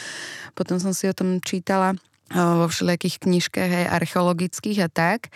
[0.55, 1.99] potom som si o tom čítala
[2.33, 5.28] vo všelijakých knižkách aj archeologických a tak.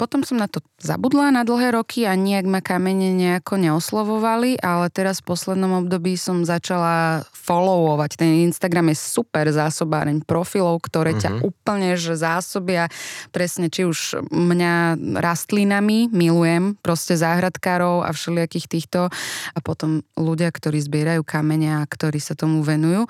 [0.00, 4.88] Potom som na to zabudla na dlhé roky a nejak ma kamene nejako neoslovovali, ale
[4.88, 8.16] teraz v poslednom období som začala followovať.
[8.16, 11.22] Ten Instagram je super zásobáreň profilov, ktoré uh-huh.
[11.22, 11.40] ťa mhm.
[11.44, 12.88] úplne že zásobia
[13.34, 19.12] presne či už mňa rastlinami, milujem proste záhradkárov a všelijakých týchto
[19.52, 23.04] a potom ľudia, ktorí zbierajú kamene a ktorí sa tomu venujú.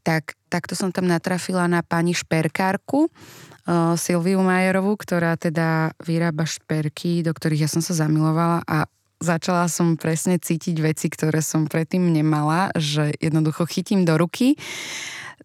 [0.00, 7.24] Tak takto som tam natrafila na pani šperkárku, uh, Silviu Majerovú, ktorá teda vyrába šperky,
[7.24, 8.84] do ktorých ja som sa zamilovala a
[9.22, 14.58] začala som presne cítiť veci, ktoré som predtým nemala, že jednoducho chytím do ruky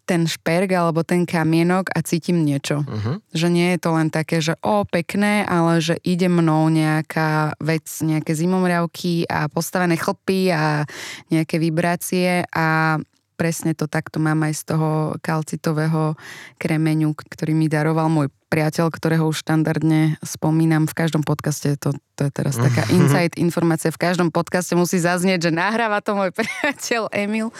[0.08, 2.80] ten šperk alebo ten kamienok a cítim niečo.
[2.80, 3.20] Uh-huh.
[3.36, 7.84] Že nie je to len také, že o, pekné, ale že ide mnou nejaká vec,
[8.00, 10.88] nejaké zimomriavky a postavené chlpy a
[11.28, 12.96] nejaké vibrácie a
[13.38, 16.18] presne to takto mám aj z toho kalcitového
[16.58, 21.78] kremeňu, ktorý mi daroval môj priateľ, ktorého už štandardne spomínam v každom podcaste.
[21.78, 23.94] To, to je teraz taká insight informácia.
[23.94, 27.54] V každom podcaste musí zaznieť, že nahráva to môj priateľ Emil.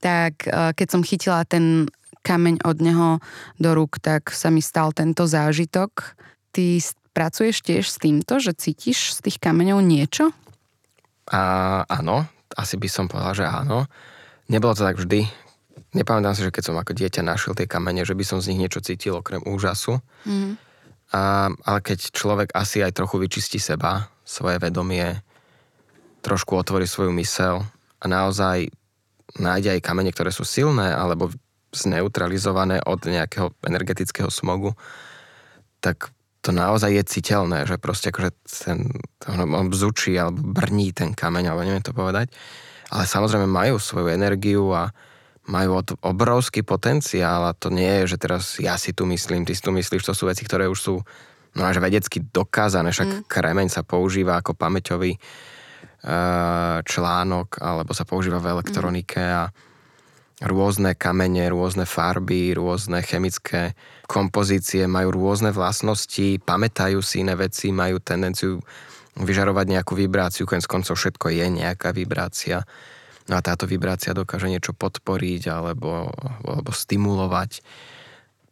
[0.00, 1.90] Tak e, keď som chytila ten
[2.24, 3.08] kameň od neho
[3.60, 6.16] do rúk, tak sa mi stal tento zážitok.
[6.54, 6.80] Ty
[7.12, 10.30] pracuješ tiež s týmto, že cítiš z tých kameňov niečo?
[11.28, 12.24] A, áno,
[12.54, 13.84] asi by som povedal, že áno.
[14.48, 15.28] Nebolo to tak vždy.
[15.92, 18.64] nepamätám si, že keď som ako dieťa našiel tie kamene, že by som z nich
[18.64, 20.00] niečo cítil okrem úžasu.
[20.24, 20.56] Mm.
[21.12, 25.24] A, ale keď človek asi aj trochu vyčistí seba, svoje vedomie,
[26.20, 27.64] trošku otvorí svoju mysel
[28.00, 28.68] a naozaj
[29.40, 31.32] nájde aj kamene, ktoré sú silné alebo
[31.72, 34.76] zneutralizované od nejakého energetického smogu,
[35.80, 38.88] tak to naozaj je citeľné, že proste akože ten,
[39.28, 42.32] on bzučí alebo brní ten kameň, alebo neviem to povedať.
[42.88, 44.88] Ale samozrejme majú svoju energiu a
[45.48, 49.64] majú obrovský potenciál a to nie je, že teraz ja si tu myslím, ty si
[49.64, 50.94] tu myslíš, to sú veci, ktoré už sú
[51.56, 53.20] no až vedecky dokázané, však mm.
[53.24, 59.32] kremeň sa používa ako pamäťový uh, článok alebo sa používa v elektronike mm.
[59.32, 59.42] a
[60.44, 63.74] rôzne kamene, rôzne farby, rôzne chemické
[64.06, 68.62] kompozície majú rôzne vlastnosti, pamätajú si iné veci, majú tendenciu
[69.18, 72.62] vyžarovať nejakú vibráciu, konec koncov všetko je nejaká vibrácia.
[73.28, 76.08] No a táto vibrácia dokáže niečo podporiť alebo,
[76.46, 77.60] alebo stimulovať.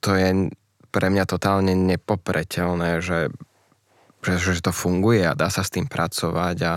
[0.04, 0.52] To je
[0.92, 3.32] pre mňa totálne nepopreteľné, že,
[4.20, 6.74] že, že to funguje a dá sa s tým pracovať a,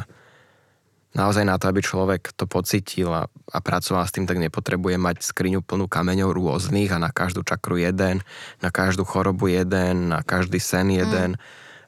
[1.14, 5.26] naozaj na to, aby človek to pocitil a, a pracoval s tým, tak nepotrebuje mať
[5.26, 8.22] skriňu plnú kameňov rôznych a na každú čakru jeden,
[8.62, 10.96] na každú chorobu jeden, na každý sen mm.
[10.96, 11.42] jeden, mm.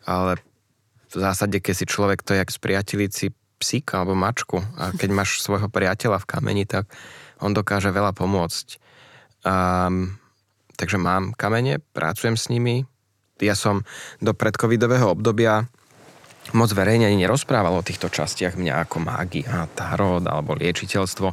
[0.09, 0.41] ale
[1.11, 3.27] v zásade, keď si človek to je jak spriateliť si
[3.61, 6.89] psíka alebo mačku a keď máš svojho priateľa v kameni, tak
[7.43, 8.67] on dokáže veľa pomôcť.
[9.41, 10.17] Um,
[10.77, 12.85] takže mám kamene, pracujem s nimi.
[13.41, 13.81] Ja som
[14.21, 15.65] do predcovidového obdobia
[16.53, 21.29] moc verejne ani nerozprával o týchto častiach mňa ako mágia, tarot alebo liečiteľstvo.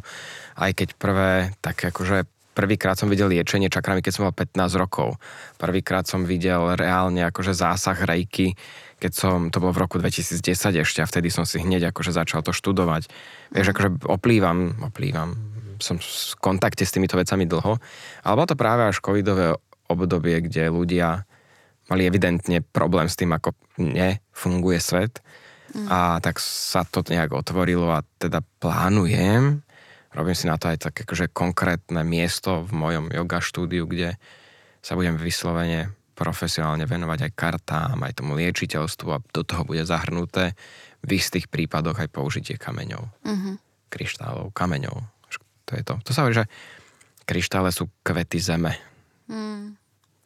[0.59, 5.17] Aj keď prvé, tak akože prvýkrát som videl liečenie čakrami, keď som mal 15 rokov.
[5.57, 8.59] Prvýkrát som videl reálne akože zásah rejky,
[8.99, 10.43] keď som, to bolo v roku 2010
[10.83, 13.07] ešte a vtedy som si hneď akože začal to študovať.
[13.55, 15.39] Vieš, akože oplývam, oplývam,
[15.79, 17.79] som v kontakte s týmito vecami dlho,
[18.27, 19.55] ale bolo to práve až covidové
[19.87, 21.23] obdobie, kde ľudia
[21.89, 25.25] mali evidentne problém s tým, ako nefunguje svet.
[25.73, 25.87] Mm.
[25.89, 29.63] A tak sa to nejak otvorilo a teda plánujem,
[30.13, 34.17] robím si na to aj také akože konkrétne miesto v mojom yoga štúdiu, kde
[34.81, 40.59] sa budem vyslovene profesionálne venovať aj kartám, aj tomu liečiteľstvu a do toho bude zahrnuté
[41.07, 43.07] v istých prípadoch aj použitie kameňov.
[43.23, 43.55] Mm-hmm.
[43.87, 44.99] Kryštálov, kameňov.
[45.69, 45.95] To je to.
[46.03, 46.51] To sa hovorí, že
[47.29, 48.75] kryštále sú kvety zeme.
[49.29, 49.77] Mm.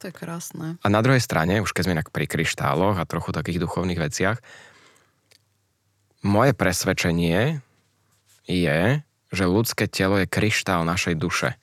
[0.01, 0.79] To je krásne.
[0.83, 4.39] A na druhej strane, už keď sme pri kryštáloch a trochu takých duchovných veciach,
[6.23, 7.59] moje presvedčenie
[8.47, 11.59] je, že ľudské telo je kryštál našej duše.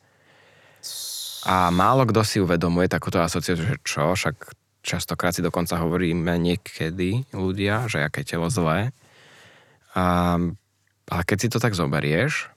[1.50, 4.54] A málo kto si uvedomuje takúto asociáciu, že čo, však
[4.86, 8.94] častokrát si dokonca hovoríme niekedy ľudia, že aké telo zlé.
[9.98, 10.38] A,
[11.10, 12.54] ale keď si to tak zoberieš,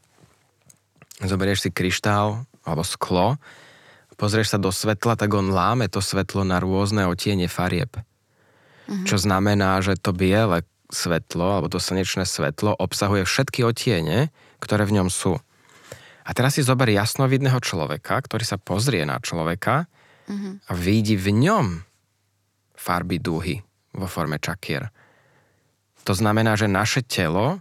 [1.24, 3.40] zoberieš si kryštál alebo sklo,
[4.20, 7.96] pozrieš sa do svetla, tak on láme to svetlo na rôzne otiene farieb.
[7.96, 9.08] Mm-hmm.
[9.08, 14.28] Čo znamená, že to biele svetlo, alebo to slnečné svetlo obsahuje všetky otiene,
[14.60, 15.40] ktoré v ňom sú.
[16.32, 19.84] A teraz si zober jasnovidného človeka, ktorý sa pozrie na človeka
[20.24, 20.64] mm-hmm.
[20.64, 21.66] a vidí v ňom
[22.72, 23.60] farby dúhy
[23.92, 24.88] vo forme čakier.
[26.08, 27.60] To znamená, že naše telo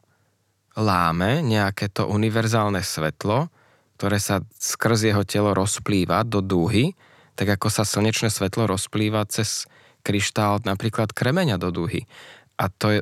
[0.79, 3.51] láme nejaké to univerzálne svetlo,
[3.99, 6.95] ktoré sa skrz jeho telo rozplýva do dúhy,
[7.35, 9.67] tak ako sa slnečné svetlo rozplýva cez
[9.99, 12.07] kryštál napríklad kremeňa do dúhy.
[12.55, 12.99] A to, je,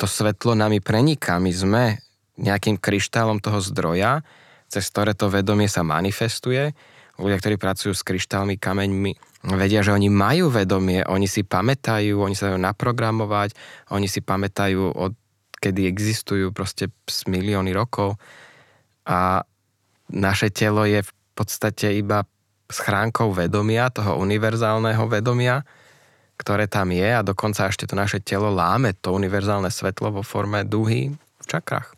[0.00, 1.36] to svetlo nami preniká.
[1.36, 2.00] My sme
[2.40, 4.24] nejakým kryštálom toho zdroja,
[4.74, 6.74] cez ktoré to vedomie sa manifestuje.
[7.14, 9.12] Ľudia, ktorí pracujú s kryštálmi, kameňmi,
[9.54, 13.54] vedia, že oni majú vedomie, oni si pamätajú, oni sa dajú naprogramovať,
[13.94, 15.14] oni si pamätajú od
[15.62, 18.18] kedy existujú proste z milióny rokov.
[19.06, 19.46] A
[20.10, 22.26] naše telo je v podstate iba
[22.66, 25.62] schránkou vedomia, toho univerzálneho vedomia,
[26.34, 30.66] ktoré tam je a dokonca ešte to naše telo láme to univerzálne svetlo vo forme
[30.66, 31.94] duhy v čakrach.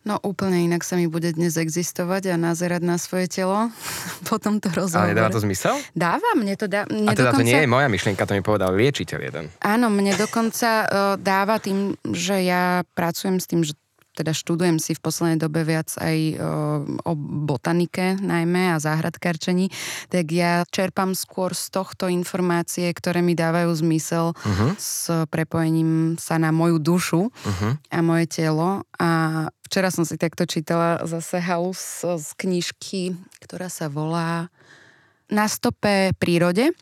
[0.00, 3.68] No úplne inak sa mi bude dnes existovať a nazerať na svoje telo
[4.24, 5.12] po tomto rozhovore.
[5.12, 5.76] Ale dáva to zmysel?
[5.92, 6.88] Dáva, mne to dá...
[6.88, 7.44] Mne a teda dokonca...
[7.44, 9.44] to nie je moja myšlienka, to mi povedal liečiteľ jeden.
[9.60, 10.88] Áno, mne dokonca uh,
[11.20, 13.76] dáva tým, že ja pracujem s tým, že
[14.10, 16.36] teda študujem si v poslednej dobe viac aj o,
[17.08, 17.12] o
[17.46, 19.70] botanike najmä a záhradkarčení,
[20.10, 24.76] tak ja čerpám skôr z tohto informácie, ktoré mi dávajú zmysel uh-huh.
[24.76, 27.72] s prepojením sa na moju dušu uh-huh.
[27.80, 28.84] a moje telo.
[28.98, 29.08] A
[29.70, 34.50] včera som si takto čítala zase halus z knižky, ktorá sa volá
[35.30, 36.74] Na stope prírode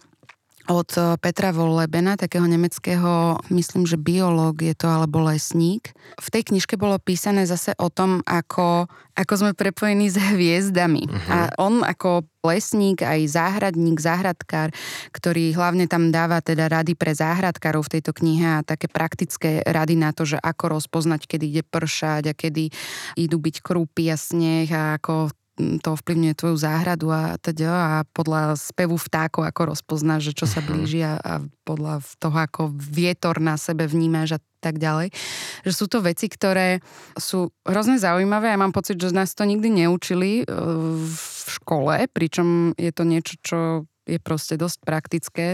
[0.69, 5.97] od eh, Petra Vollebena, takého nemeckého, myslím, že biológ je to, alebo lesník.
[6.21, 11.09] V tej knižke bolo písané zase o tom, ako, ako sme prepojení s hviezdami.
[11.09, 11.33] Uh-huh.
[11.33, 14.71] A on ako lesník, aj záhradník, záhradkár,
[15.11, 19.99] ktorý hlavne tam dáva teda rady pre záhradkárov v tejto knihe a také praktické rady
[19.99, 22.71] na to, že ako rozpoznať, kedy ide pršať a kedy
[23.19, 28.55] idú byť krúpy a sneh a ako to ovplyvňuje tvoju záhradu a teda a podľa
[28.55, 30.67] spevu vtákov, ako rozpoznáš, že čo sa mhm.
[30.67, 31.33] blíži a, a
[31.67, 35.15] podľa toho, ako vietor na sebe vnímaš a tak ďalej.
[35.63, 36.83] Že sú to veci, ktoré
[37.15, 40.45] sú hrozne zaujímavé a mám pocit, že nás to nikdy neučili e,
[40.99, 43.59] v škole, pričom je to niečo, čo
[44.09, 45.47] je proste dosť praktické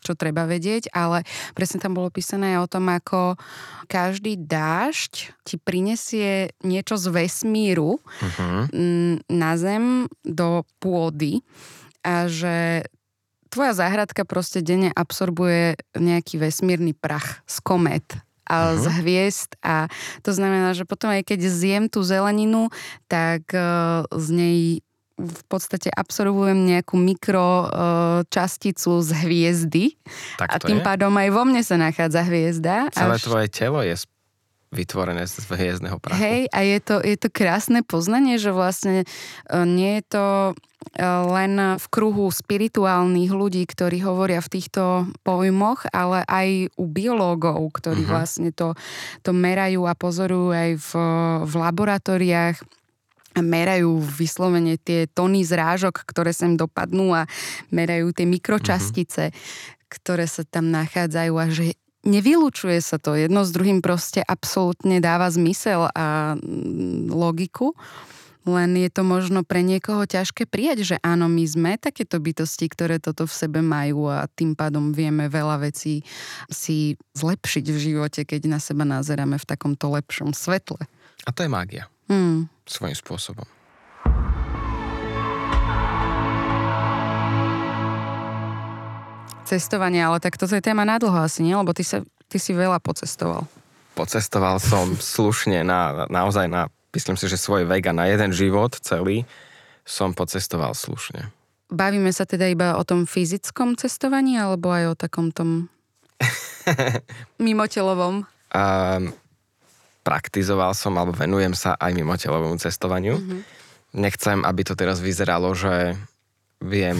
[0.00, 1.22] čo treba vedieť, ale
[1.52, 3.36] presne tam bolo písané o tom, ako
[3.86, 8.64] každý dážď ti prinesie niečo z vesmíru uh-huh.
[9.28, 11.44] na zem do pôdy
[12.00, 12.88] a že
[13.52, 18.06] tvoja záhradka proste denne absorbuje nejaký vesmírny prach z komet
[18.50, 18.82] a uh-huh.
[18.82, 19.86] z hviezd a
[20.26, 22.72] to znamená, že potom aj keď zjem tú zeleninu,
[23.06, 24.58] tak uh, z nej
[25.20, 29.84] v podstate absorbujem nejakú mikročasticu z hviezdy
[30.40, 30.86] tak a tým je?
[30.86, 32.88] pádom aj vo mne sa nachádza hviezda.
[32.90, 33.22] Celé až...
[33.24, 33.94] tvoje telo je
[34.70, 36.22] vytvorené z hviezdneho prachu.
[36.22, 39.06] Hej, a je to, je to krásne poznanie, že vlastne e,
[39.66, 40.52] nie je to e,
[41.02, 48.06] len v kruhu spirituálnych ľudí, ktorí hovoria v týchto pojmoch, ale aj u biológov, ktorí
[48.06, 48.14] uh-huh.
[48.14, 48.78] vlastne to,
[49.26, 50.90] to merajú a pozorujú aj v,
[51.50, 52.62] v laboratóriách
[53.38, 57.30] merajú vyslovene tie tony zrážok, ktoré sem dopadnú a
[57.70, 59.86] merajú tie mikročastice, mm-hmm.
[59.86, 63.14] ktoré sa tam nachádzajú a že nevylučuje sa to.
[63.14, 67.76] Jedno s druhým proste absolútne dáva zmysel a mm, logiku.
[68.48, 72.96] Len je to možno pre niekoho ťažké prijať, že áno, my sme takéto bytosti, ktoré
[72.96, 76.00] toto v sebe majú a tým pádom vieme veľa vecí
[76.48, 80.80] si zlepšiť v živote, keď na seba nazeráme v takomto lepšom svetle.
[81.28, 81.84] A to je mágia.
[82.08, 83.46] Hmm svojím spôsobom.
[89.42, 91.58] Cestovanie, ale tak toto je téma na dlho asi, nie?
[91.58, 93.50] Lebo ty, sa, ty si veľa pocestoval.
[93.98, 99.26] Pocestoval som slušne na, naozaj na, myslím si, že svoj vega na jeden život celý
[99.82, 101.34] som pocestoval slušne.
[101.70, 105.70] Bavíme sa teda iba o tom fyzickom cestovaní, alebo aj o takom tom
[107.42, 108.26] mimotelovom?
[108.50, 109.14] Um,
[110.00, 113.20] praktizoval som alebo venujem sa aj mimo telovému cestovaniu.
[113.20, 113.40] Mm-hmm.
[114.00, 115.98] Nechcem, aby to teraz vyzeralo, že
[116.62, 116.96] viem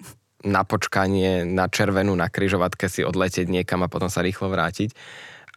[0.56, 4.94] na počkanie, na červenú, na kryžovatke si odletieť niekam a potom sa rýchlo vrátiť.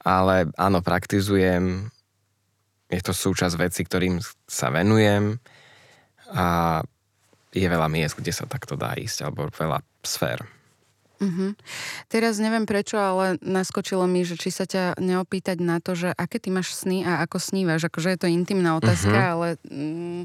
[0.01, 1.93] Ale áno, praktizujem,
[2.89, 4.17] je to súčasť veci, ktorým
[4.49, 5.37] sa venujem
[6.33, 6.81] a
[7.51, 10.41] je veľa miest, kde sa takto dá ísť, alebo veľa sfér.
[11.21, 11.53] Uh-huh.
[12.09, 16.41] Teraz neviem prečo, ale naskočilo mi, že či sa ťa neopýtať na to, že aké
[16.41, 17.85] ty máš sny a ako snívaš.
[17.85, 19.33] Akože je to intimná otázka, uh-huh.
[19.37, 20.23] ale mm,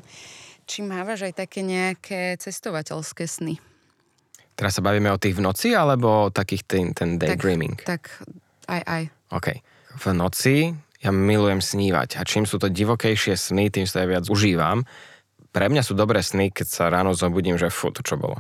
[0.64, 3.61] či mávaš aj také nejaké cestovateľské sny?
[4.57, 7.76] Teraz sa bavíme o tých v noci, alebo o takých ten, ten daydreaming?
[7.84, 8.03] Tak, tak
[8.72, 9.03] aj, aj.
[9.36, 9.49] OK.
[10.01, 10.72] V noci
[11.05, 14.88] ja milujem snívať a čím sú to divokejšie sny, tým sa ja viac užívam
[15.57, 18.36] pre mňa sú dobré sny, keď sa ráno zobudím, že fú, to čo bolo.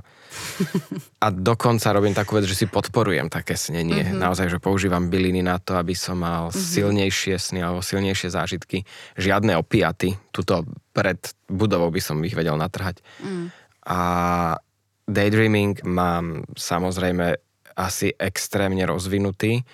[1.24, 4.04] A dokonca robím takú vec, že si podporujem také snenie.
[4.04, 4.20] Mm-hmm.
[4.20, 6.60] Naozaj, že používam byliny na to, aby som mal mm-hmm.
[6.60, 8.84] silnejšie sny alebo silnejšie zážitky.
[9.16, 10.12] Žiadne opiaty.
[10.28, 11.16] Tuto pred
[11.48, 13.00] budovou by som ich vedel natrhať.
[13.24, 13.48] Mm.
[13.88, 14.00] A
[15.08, 17.40] daydreaming mám samozrejme
[17.80, 19.64] asi extrémne rozvinutý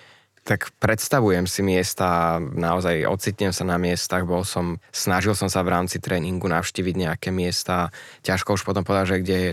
[0.43, 5.71] tak predstavujem si miesta, naozaj ocitnem sa na miestach, bol som, snažil som sa v
[5.71, 7.95] rámci tréningu navštíviť nejaké miesta,
[8.27, 9.49] ťažko už potom povedať, že kde je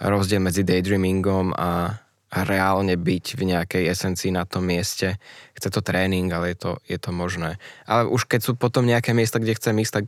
[0.00, 1.98] rozdiel medzi daydreamingom a,
[2.30, 5.18] reálne byť v nejakej esencii na tom mieste.
[5.58, 7.58] Chce to tréning, ale je to, je to možné.
[7.90, 10.04] Ale už keď sú potom nejaké miesta, kde chcem ísť, tak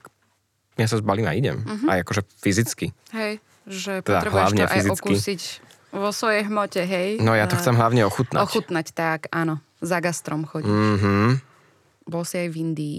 [0.79, 1.67] ja sa zbalím a idem.
[1.67, 1.91] Uh-huh.
[1.91, 2.95] Aj akože fyzicky.
[3.11, 5.13] Hej, že teda potrebuješ to aj fyzicky.
[5.13, 5.43] okúsiť
[5.93, 7.09] vo svojej hmote, hej?
[7.21, 8.39] No ja to chcem hlavne ochutnať.
[8.39, 9.59] Ochutnať, tak, áno.
[9.83, 10.71] Za gastrom chodíš.
[10.71, 11.29] Mm-hmm.
[12.07, 12.99] Bol si aj v Indii.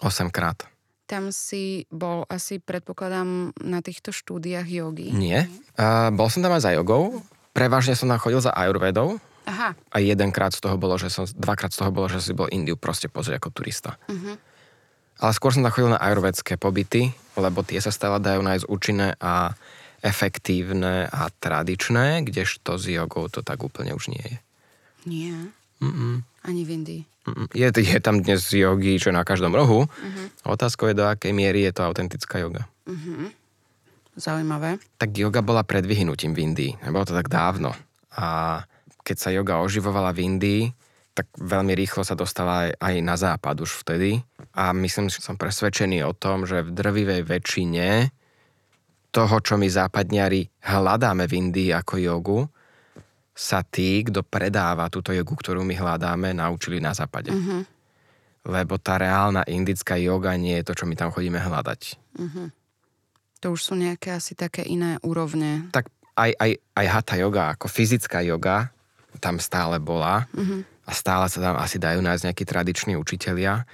[0.00, 0.70] 8 krát.
[1.10, 5.10] Tam si bol asi, predpokladám, na týchto štúdiách jogy.
[5.10, 5.50] Nie.
[5.74, 7.18] Uh, bol som tam aj za jogou.
[7.50, 9.18] Prevažne som tam chodil za ajurvedou.
[9.50, 9.74] Aha.
[9.74, 12.78] A jedenkrát z toho bolo, že som, dvakrát z toho bolo, že si bol Indiu
[12.78, 13.98] proste pozrieť ako turista.
[14.06, 14.38] Uh-huh.
[15.18, 19.18] Ale skôr som tam chodil na ajurvedské pobyty, lebo tie sa stále dajú nájsť účinné
[19.18, 19.58] a
[20.00, 24.36] efektívne a tradičné, kdežto s jogou to tak úplne už nie je.
[25.04, 25.36] Nie.
[25.80, 26.24] Mm-mm.
[26.44, 27.02] Ani v Indii.
[27.52, 29.84] Je, je tam dnes jogi, čo na každom rohu.
[29.84, 30.52] Uh-huh.
[30.56, 32.64] Otázkou je, do akej miery je to autentická joga.
[32.88, 33.28] Uh-huh.
[34.16, 34.80] Zaujímavé.
[34.96, 36.72] Tak yoga bola pred vyhnutím v Indii.
[36.84, 37.76] Nebolo to tak dávno.
[38.16, 38.60] A
[39.04, 40.62] keď sa yoga oživovala v Indii,
[41.12, 44.24] tak veľmi rýchlo sa dostala aj, aj na západ už vtedy.
[44.56, 48.08] A myslím, že som presvedčený o tom, že v drvivej väčšine
[49.10, 52.40] toho, čo my západniari hľadáme v Indii ako jogu,
[53.40, 57.32] sa tí, kto predáva túto jogu, ktorú my hľadáme, naučili na západe.
[57.32, 57.64] Uh-huh.
[58.44, 61.80] Lebo tá reálna indická joga nie je to, čo my tam chodíme hľadať.
[62.20, 62.52] Uh-huh.
[63.40, 65.72] To už sú nejaké asi také iné úrovne.
[65.72, 65.88] Tak
[66.20, 68.68] aj, aj, aj hatha yoga, ako fyzická yoga,
[69.24, 70.28] tam stále bola.
[70.36, 70.60] Uh-huh.
[70.84, 73.64] A stále sa tam asi dajú nájsť nejakí tradiční učitelia.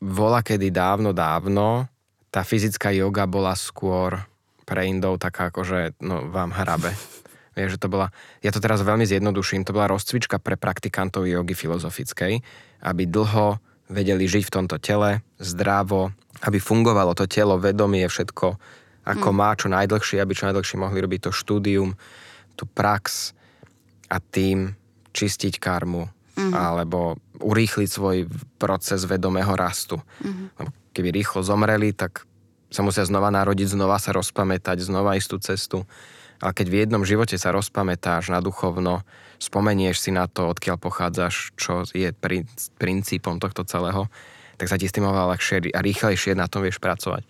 [0.00, 1.92] Vola kedy dávno, dávno,
[2.32, 4.16] tá fyzická yoga bola skôr
[4.64, 6.88] pre Indov taká akože, no vám hrabe.
[7.54, 8.10] Vieš, že to bola,
[8.42, 12.42] ja to teraz veľmi zjednoduším, to bola rozcvička pre praktikantov jogy filozofickej,
[12.82, 16.10] aby dlho vedeli žiť v tomto tele, zdravo,
[16.42, 18.58] aby fungovalo to telo, vedomie, všetko
[19.04, 19.36] ako mm.
[19.36, 21.92] má čo najdlhšie, aby čo najdlhšie mohli robiť to štúdium,
[22.56, 23.36] tú prax
[24.08, 24.72] a tým
[25.12, 26.52] čistiť karmu mm.
[26.56, 28.26] alebo urýchliť svoj
[28.56, 30.00] proces vedomého rastu.
[30.24, 30.72] Mm.
[30.96, 32.24] Keby rýchlo zomreli, tak
[32.72, 35.78] sa musia znova narodiť, znova sa rozpamätať, znova ísť tú cestu.
[36.44, 39.00] Ale keď v jednom živote sa rozpamätáš na duchovno,
[39.40, 42.12] spomenieš si na to, odkiaľ pochádzaš, čo je
[42.76, 44.12] princípom tohto celého,
[44.60, 47.24] tak sa ti s tým oveľa ľahšie a rýchlejšie na tom vieš pracovať.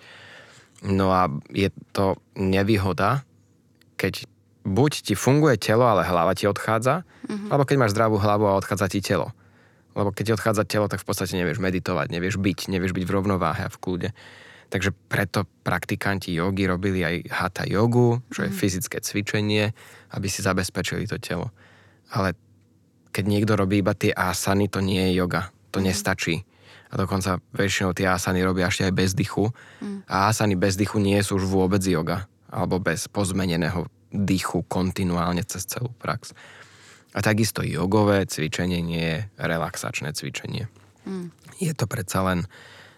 [0.82, 3.22] No a je to nevýhoda,
[3.94, 4.26] keď
[4.66, 7.48] buď ti funguje telo, ale hlava ti odchádza, mm-hmm.
[7.54, 9.30] alebo keď máš zdravú hlavu a odchádza ti telo.
[9.94, 13.14] Lebo keď ti odchádza telo, tak v podstate nevieš meditovať, nevieš byť, nevieš byť v
[13.14, 14.10] rovnováhe a v kľude.
[14.74, 18.58] Takže preto praktikanti jogy robili aj hatha jogu, čo je mm.
[18.58, 19.70] fyzické cvičenie,
[20.10, 21.54] aby si zabezpečili to telo.
[22.10, 22.34] Ale
[23.14, 25.54] keď niekto robí iba tie asany, to nie je yoga.
[25.70, 25.86] To mm.
[25.86, 26.42] nestačí.
[26.90, 29.54] A dokonca väčšinou tie asany robia ešte aj bez dychu.
[29.78, 30.10] Mm.
[30.10, 32.26] A asany bez dychu nie sú už vôbec yoga.
[32.50, 36.34] Alebo bez pozmeneného dychu kontinuálne cez celú prax.
[37.14, 40.66] A takisto jogové cvičenie nie je relaxačné cvičenie.
[41.06, 41.30] Mm.
[41.62, 42.50] Je to predsa len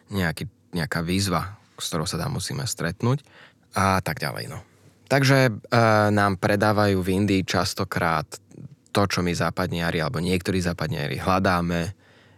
[0.08, 3.22] nejaký, nejaká výzva, s ktorou sa tam musíme stretnúť
[3.76, 4.48] a tak ďalej.
[4.50, 4.58] No.
[5.06, 5.52] Takže e,
[6.10, 8.26] nám predávajú v Indii častokrát
[8.90, 11.94] to, čo my západniari alebo niektorí západniari hľadáme,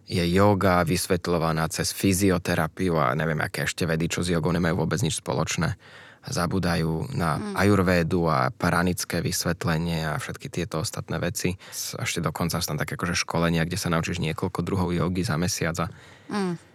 [0.08, 4.98] je yoga vysvetľovaná cez fyzioterapiu a neviem, aké ešte vedy, čo s jogou nemajú vôbec
[5.04, 5.76] nič spoločné.
[6.28, 7.54] Zabúdajú na mm.
[7.56, 11.56] ajurvédu a paranické vysvetlenie a všetky tieto ostatné veci.
[11.72, 15.76] Ešte dokonca sú tam také akože školenia, kde sa naučíš niekoľko druhov jogy za mesiac
[15.78, 15.86] a
[16.32, 16.67] mm.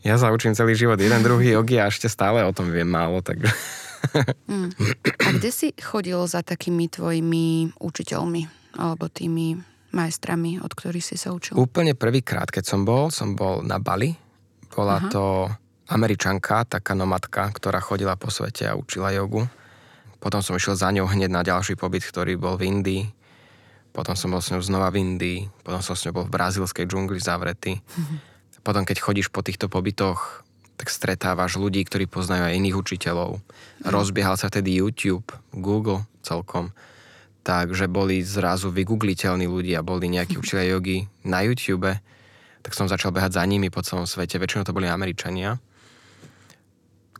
[0.00, 3.20] Ja sa učím celý život jeden druhý jogi a ešte stále o tom viem málo,
[3.20, 3.44] tak...
[4.48, 4.72] Mm.
[5.04, 9.60] A kde si chodil za takými tvojimi učiteľmi alebo tými
[9.92, 11.52] majstrami, od ktorých si sa učil?
[11.60, 14.16] Úplne prvýkrát, keď som bol, som bol na Bali.
[14.72, 15.10] Bola Aha.
[15.12, 15.52] to
[15.92, 19.44] američanka, taká nomadka, ktorá chodila po svete a učila jogu.
[20.16, 23.02] Potom som išiel za ňou hneď na ďalší pobyt, ktorý bol v Indii.
[23.90, 25.50] Potom som bol s ňou znova v Indii.
[25.60, 27.76] Potom som s ňou bol v brazílskej džungli zavretý.
[27.76, 28.18] Mm-hmm.
[28.60, 30.44] Potom, keď chodíš po týchto pobytoch,
[30.80, 33.36] tak stretávaš ľudí, ktorí poznajú aj iných učiteľov.
[33.36, 33.92] Mm.
[33.92, 36.72] Rozbiehal sa vtedy YouTube, Google celkom.
[37.44, 41.88] Takže boli zrazu vygoogliteľní ľudia, boli nejakí učiteľe jogy na YouTube.
[42.60, 44.40] Tak som začal behať za nimi po celom svete.
[44.40, 45.60] Väčšinou to boli Američania.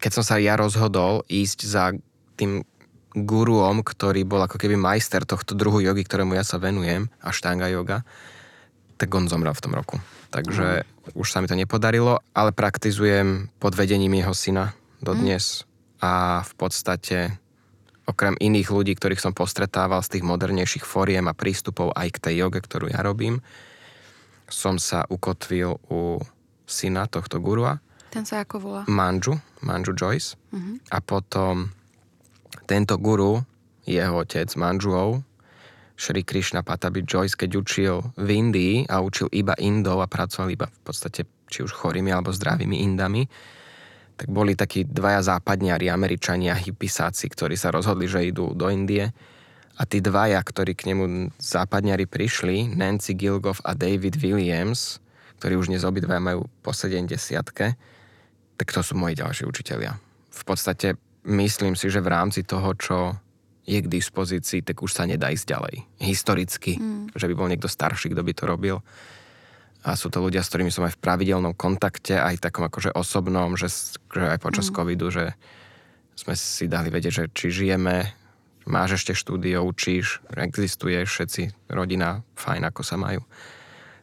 [0.01, 1.93] Keď som sa ja rozhodol ísť za
[2.41, 2.64] tým
[3.12, 8.07] guruom, ktorý bol ako keby majster tohto druhu jogy, ktorému ja sa venujem, Ashtanga yoga,
[9.01, 9.96] tak on zomrel v tom roku
[10.30, 11.18] takže mm.
[11.18, 14.72] už sa mi to nepodarilo, ale praktizujem pod vedením jeho syna
[15.03, 16.07] dodnes mm.
[16.07, 16.12] a
[16.46, 17.18] v podstate
[18.07, 22.34] okrem iných ľudí, ktorých som postretával z tých modernejších fóriem a prístupov aj k tej
[22.46, 23.42] joge, ktorú ja robím,
[24.51, 26.18] som sa ukotvil u
[26.66, 27.78] syna tohto gurua.
[28.11, 28.82] Ten sa ako volá?
[28.90, 30.34] Manju, Manju Joyce.
[30.51, 30.90] Mm-hmm.
[30.90, 31.70] A potom
[32.66, 33.38] tento guru,
[33.86, 35.22] jeho otec Manjuov,
[36.01, 40.64] Sri Krishna Patabi Joyce, keď učil v Indii a učil iba Indov a pracoval iba
[40.64, 43.28] v podstate či už chorými alebo zdravými Indami,
[44.16, 49.12] tak boli takí dvaja západniari, Američania, hypisáci, ktorí sa rozhodli, že idú do Indie.
[49.76, 55.05] A tí dvaja, ktorí k nemu západniari prišli, Nancy Gilgoff a David Williams,
[55.40, 57.12] ktorí už dnes obidva majú po 70
[58.61, 59.96] tak to sú moji ďalší učitelia.
[60.28, 63.16] V podstate myslím si, že v rámci toho, čo
[63.70, 65.74] je k dispozícii, tak už sa nedá ísť ďalej.
[66.02, 67.14] Historicky, mm.
[67.14, 68.76] že by bol niekto starší, kto by to robil.
[69.86, 73.54] A sú to ľudia, s ktorými som aj v pravidelnom kontakte, aj takom akože osobnom,
[73.54, 73.70] že,
[74.10, 74.74] že aj počas mm.
[74.74, 75.38] covidu, že
[76.18, 78.10] sme si dali vedieť, že či žijeme,
[78.68, 83.24] máš ešte štúdio, učíš, existuješ, všetci, rodina, fajn, ako sa majú.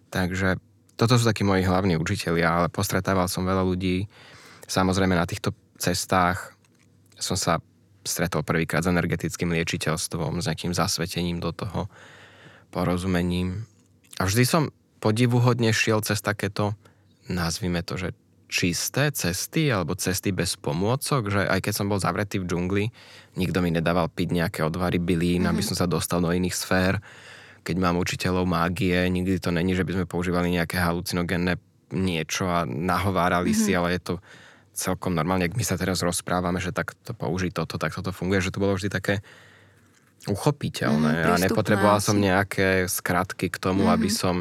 [0.09, 0.57] Takže
[0.97, 4.09] toto sú takí moji hlavní učitelia, ale postretával som veľa ľudí.
[4.65, 6.57] Samozrejme na týchto cestách
[7.21, 7.61] som sa
[8.07, 11.91] stretol prvýkrát s energetickým liečiteľstvom, s nejakým zasvetením do toho.
[12.71, 13.63] porozumením.
[14.19, 14.63] A vždy som
[14.99, 16.75] podivuhodne šiel cez takéto,
[17.31, 18.09] nazvime to, že
[18.47, 22.85] čisté cesty alebo cesty bez pomôcok, že aj keď som bol zavretý v džungli,
[23.35, 25.51] nikto mi nedával piť nejaké odvary bylín, mm-hmm.
[25.51, 27.03] aby som sa dostal do iných sfér.
[27.67, 31.59] Keď mám učiteľov mágie, nikdy to není, že by sme používali nejaké halucinogénne
[31.91, 33.67] niečo a nahovárali mm-hmm.
[33.67, 34.15] si, ale je to
[34.77, 38.45] celkom normálne, ak my sa teraz rozprávame, že tak to použiť toto, tak toto funguje,
[38.45, 39.25] že to bolo vždy také
[40.29, 43.97] uchopiteľné mm, a nepotreboval som nejaké skratky k tomu, mm-hmm.
[43.97, 44.35] aby som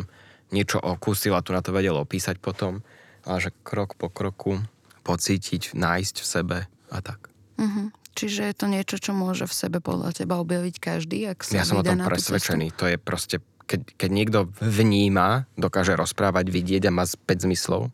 [0.51, 2.85] niečo okúsil a tu na to vedel opísať potom
[3.27, 4.63] a že krok po kroku
[5.03, 6.59] pocítiť, nájsť v sebe
[6.91, 7.31] a tak.
[7.59, 7.91] Uh-huh.
[8.17, 11.69] Čiže je to niečo, čo môže v sebe podľa teba objaviť každý, ak sa Ja
[11.69, 12.75] som o tom presvedčený.
[12.81, 17.93] To je proste, keď, keď niekto vníma, dokáže rozprávať, vidieť a má 5 zmyslov,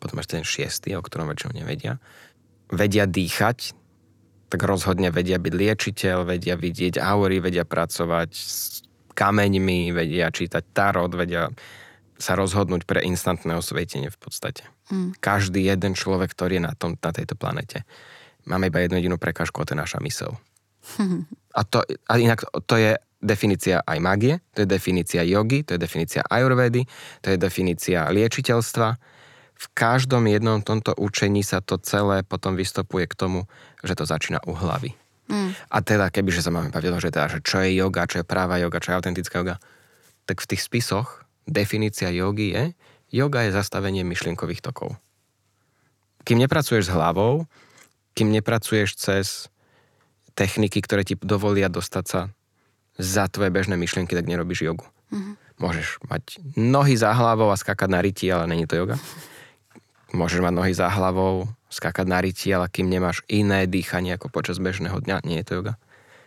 [0.00, 2.00] potom ešte ten šiestý, o ktorom väčšinou nevedia,
[2.72, 3.76] vedia dýchať,
[4.50, 8.82] tak rozhodne vedia byť liečiteľ, vedia vidieť aury, vedia pracovať s
[9.14, 11.52] kameňmi, vedia čítať tarot, vedia
[12.20, 14.64] sa rozhodnúť pre instantné osvietenie v podstate.
[14.92, 15.16] Mm.
[15.20, 17.88] Každý jeden človek, ktorý je na, tom, na tejto planete.
[18.44, 20.36] Máme iba jednu jedinú prekážku, a to je naša mysel.
[21.50, 25.82] A, to, a inak to je definícia aj magie, to je definícia jogy, to je
[25.82, 26.86] definícia ajurvedy,
[27.18, 28.88] to je definícia liečiteľstva.
[29.60, 33.44] V každom jednom tomto učení sa to celé potom vystupuje k tomu,
[33.84, 34.96] že to začína u hlavy.
[35.28, 35.52] Mm.
[35.52, 38.56] A teda, kebyže sa máme baviť že, teda, že čo je yoga, čo je práva
[38.56, 39.56] yoga, čo je autentická yoga,
[40.24, 42.64] tak v tých spisoch definícia jogy je,
[43.12, 44.96] yoga je zastavenie myšlienkových tokov.
[46.24, 47.44] Kým nepracuješ s hlavou,
[48.16, 49.26] kým nepracuješ cez
[50.34, 52.20] techniky, ktoré ti dovolia dostať sa
[53.00, 54.86] za tvoje bežné myšlienky, tak nerobíš jogu.
[55.12, 55.34] Mm-hmm.
[55.60, 58.96] Môžeš mať nohy za hlavou a skakať na ryti, ale není to yoga.
[60.10, 64.58] Môžeš mať nohy za hlavou, skakať na ryti, ale kým nemáš iné dýchanie ako počas
[64.58, 65.74] bežného dňa, nie je to yoga.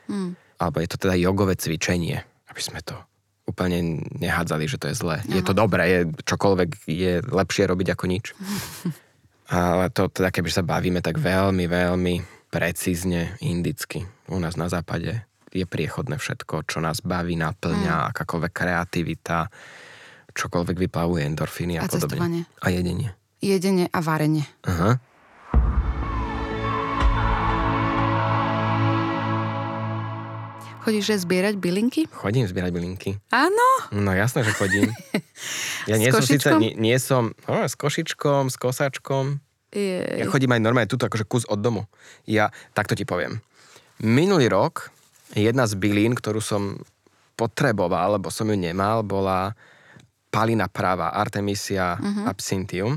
[0.08, 0.40] Mm.
[0.60, 2.96] Alebo je to teda jogové cvičenie, aby sme to
[3.44, 5.20] úplne nehádzali, že to je zlé.
[5.20, 5.36] Aha.
[5.36, 8.26] Je to dobré, je, čokoľvek je lepšie robiť ako nič.
[9.52, 12.16] Ale to teda, keby sa bavíme tak veľmi, veľmi
[12.48, 14.08] precízne indicky.
[14.32, 18.10] U nás na západe je priechodné všetko, čo nás baví, naplňa, mm.
[18.16, 19.52] akákoľvek kreativita,
[20.34, 22.10] čokoľvek vyplavuje endorfíny a, a podobne.
[22.10, 22.42] Cestovanie.
[22.64, 23.14] A jedenie.
[23.44, 24.48] Jedenie a varenie.
[24.64, 25.04] Aha.
[30.88, 32.08] Chodíš že zbierať bylinky?
[32.08, 33.20] Chodím zbierať bylinky.
[33.36, 33.68] Áno?
[33.92, 34.88] No jasné, že chodím.
[35.84, 39.44] Ja nie som síce, nie, nie som, no, s košičkom, s kosačkom.
[39.76, 40.24] Je...
[40.24, 41.84] Ja chodím aj normálne tuto, akože kus od domu.
[42.24, 43.44] Ja, takto ti poviem.
[44.00, 44.96] Minulý rok
[45.36, 46.80] jedna z bylín, ktorú som
[47.36, 49.52] potreboval, lebo som ju nemal, bola
[50.32, 52.32] palina práva, Artemisia uh-huh.
[52.32, 52.96] absinthium.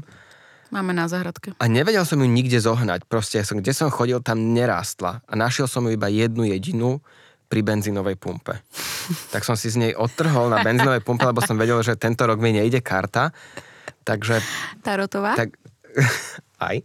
[0.74, 1.54] Máme na záhradke.
[1.62, 3.06] A nevedel som ju nikde zohnať.
[3.06, 5.22] Proste, som, kde som chodil, tam nerástla.
[5.26, 6.98] A našiel som ju iba jednu jedinú
[7.46, 8.58] pri benzínovej pumpe.
[9.34, 12.42] tak som si z nej odtrhol na benzínovej pumpe, lebo som vedel, že tento rok
[12.42, 13.30] mi nejde karta.
[14.02, 14.42] Takže...
[14.82, 15.38] Tarotová?
[15.38, 15.54] Tak,
[16.70, 16.76] aj.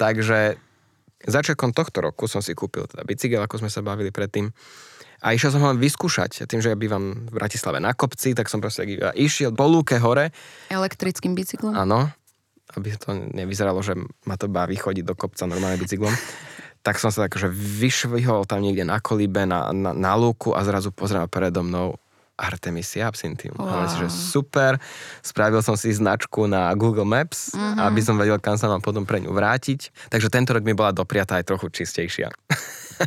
[0.00, 0.56] Takže
[1.24, 4.48] začiatkom tohto roku som si kúpil teda bicykel, ako sme sa bavili predtým.
[5.20, 6.48] A išiel som ho vyskúšať.
[6.48, 10.32] Tým, že ja bývam v Bratislave na kopci, tak som proste išiel po lúke hore.
[10.72, 11.76] Elektrickým bicyklom?
[11.76, 12.08] Áno.
[12.76, 16.12] Aby to nevyzeralo, že ma to baví chodiť do kopca normálne bicyklom
[16.80, 20.88] tak som sa akože vyšvihol tam niekde na kolíbe, na, na, na lúku a zrazu
[20.88, 22.00] pozriem predo mnou
[22.40, 23.52] Artemisia absinthium.
[23.60, 23.84] Wow.
[23.84, 24.80] A že super,
[25.20, 27.84] spravil som si značku na Google Maps, uh-huh.
[27.84, 30.08] aby som vedel, kam sa mám potom pre ňu vrátiť.
[30.08, 32.32] Takže tento rok mi bola dopriatá aj trochu čistejšia.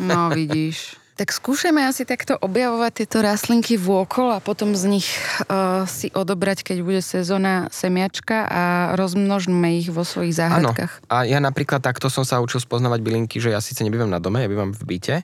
[0.05, 1.01] No vidíš.
[1.13, 5.07] Tak skúšame asi takto objavovať tieto rastlinky vôkol a potom z nich
[5.45, 8.63] uh, si odobrať, keď bude sezóna semiačka a
[8.97, 11.05] rozmnožme ich vo svojich záhradkách.
[11.05, 11.13] Áno.
[11.13, 14.41] A ja napríklad takto som sa učil spoznávať bylinky, že ja síce nebývam na dome,
[14.41, 15.21] ja bývam v byte,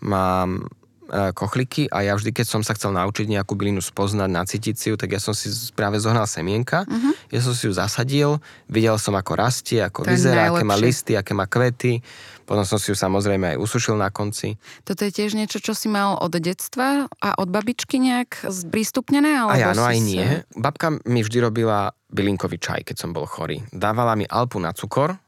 [0.00, 0.72] mám
[1.06, 4.86] E, kochliky a ja vždy, keď som sa chcel naučiť nejakú bylinu spoznať, nacítiť si
[4.90, 7.14] ju, tak ja som si práve zohnal semienka, uh-huh.
[7.30, 11.14] ja som si ju zasadil, videl som, ako rastie, ako to vyzerá, aké má listy,
[11.14, 12.02] aké má kvety,
[12.46, 14.54] potom som si ju samozrejme aj usušil na konci.
[14.86, 19.42] Toto je tiež niečo, čo si mal od detstva a od babičky nejak prístupnené?
[19.42, 20.22] Alebo aj áno, aj nie.
[20.24, 20.46] Sa...
[20.54, 23.66] Babka mi vždy robila bylinkový čaj, keď som bol chorý.
[23.74, 25.18] Dávala mi alpu na cukor,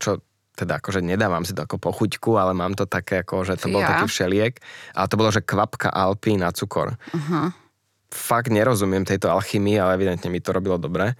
[0.00, 3.74] čo teda akože nedávam si to ako pochuťku, ale mám to také ako, že to
[3.74, 3.98] bol ja.
[3.98, 4.54] taký všeliek.
[4.94, 6.94] A to bolo, že kvapka Alpy na cukor.
[7.10, 7.50] Uh-huh.
[8.14, 11.18] Fakt nerozumiem tejto alchymii, ale evidentne mi to robilo dobre.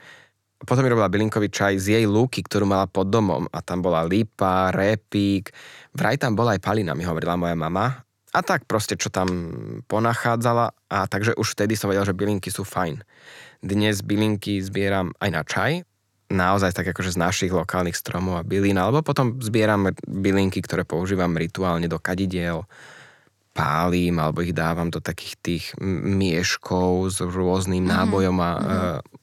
[0.65, 3.45] Potom mi robila bylinkový čaj z jej lúky, ktorú mala pod domom.
[3.53, 5.53] A tam bola lípa, répík.
[5.93, 8.05] Vraj tam bola aj palina, mi hovorila moja mama.
[8.35, 9.31] A tak proste, čo tam
[9.87, 10.75] ponachádzala.
[10.91, 13.05] A takže už vtedy som vedel, že bylinky sú fajn.
[13.63, 15.73] Dnes bylinky zbieram aj na čaj,
[16.35, 21.33] naozaj tak akože z našich lokálnych stromov a bylín, alebo potom zbieram bylinky, ktoré používam
[21.39, 22.67] rituálne do kadidiel.
[23.55, 27.95] Pálim alebo ich dávam do takých tých mieškov s rôznym mm-hmm.
[27.95, 28.63] nábojom a uh,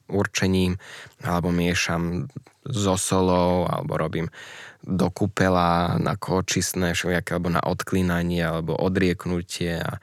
[0.08, 0.80] určením
[1.20, 2.32] alebo miešam
[2.64, 4.32] so solou alebo robím
[4.82, 10.00] do kúpela na kočistné všelijaké alebo na odklínanie alebo odrieknutie a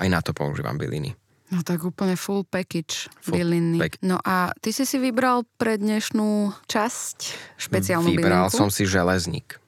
[0.00, 1.12] aj na to používam byliny.
[1.52, 3.78] No tak úplne full package full byliny.
[3.78, 7.18] Pack- no a ty si si vybral pre dnešnú časť
[7.60, 8.58] špeciálnu Vybral bylinku?
[8.58, 9.60] som si železník.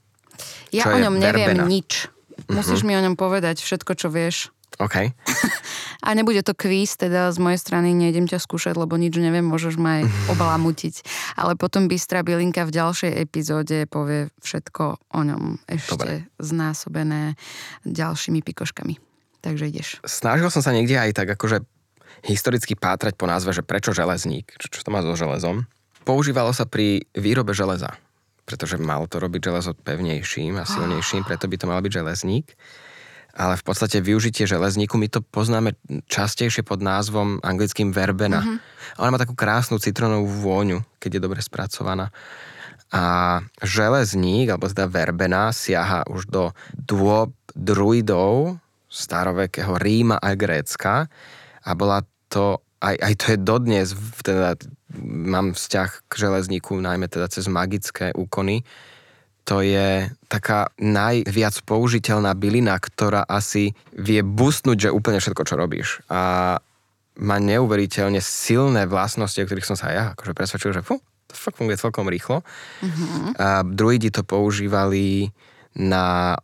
[0.72, 1.68] Ja o ňom neviem verbena.
[1.68, 2.08] nič.
[2.50, 2.94] Musíš uh-huh.
[2.94, 4.54] mi o ňom povedať všetko, čo vieš.
[4.76, 5.08] OK.
[6.06, 9.80] A nebude to kvíz, teda z mojej strany nejdem ťa skúšať, lebo nič neviem, môžeš
[9.80, 10.04] ma aj
[10.36, 10.94] obalamutiť.
[11.40, 14.84] Ale potom Bystra Bylinka v ďalšej epizóde povie všetko
[15.16, 16.14] o ňom ešte Dobre.
[16.36, 17.34] znásobené
[17.88, 19.00] ďalšími pikoškami.
[19.40, 19.88] Takže ideš.
[20.04, 21.64] Snažil som sa niekde aj tak akože
[22.26, 25.64] historicky pátrať po názve, že prečo železník, čo, čo to má so železom.
[26.06, 27.94] Používalo sa pri výrobe železa,
[28.46, 32.54] pretože malo to robiť železo pevnejším a silnejším, preto by to mal byť železník.
[33.36, 35.76] Ale v podstate využitie železníku, my to poznáme
[36.08, 38.40] častejšie pod názvom anglickým verbena.
[38.40, 38.96] Mm-hmm.
[39.04, 42.08] Ona má takú krásnu citronovú vôňu, keď je dobre spracovaná.
[42.88, 48.56] A železník, alebo teda verbena, siaha už do dôb druidov
[48.88, 51.04] starovekého Ríma a Grécka
[51.60, 52.00] a bola
[52.32, 53.88] to, aj, aj to je dodnes,
[54.22, 54.56] teda
[55.02, 58.62] mám vzťah k železníku, najmä teda cez magické úkony,
[59.46, 65.88] to je taká najviac použiteľná bylina, ktorá asi vie busnúť, že úplne všetko, čo robíš.
[66.10, 66.58] A
[67.16, 70.98] má neuveriteľne silné vlastnosti, o ktorých som sa ja akože presvedčil, že fú,
[71.30, 72.42] to fakt funguje celkom rýchlo.
[72.82, 73.38] Mm-hmm.
[73.38, 75.30] A druidi to používali
[75.78, 76.36] na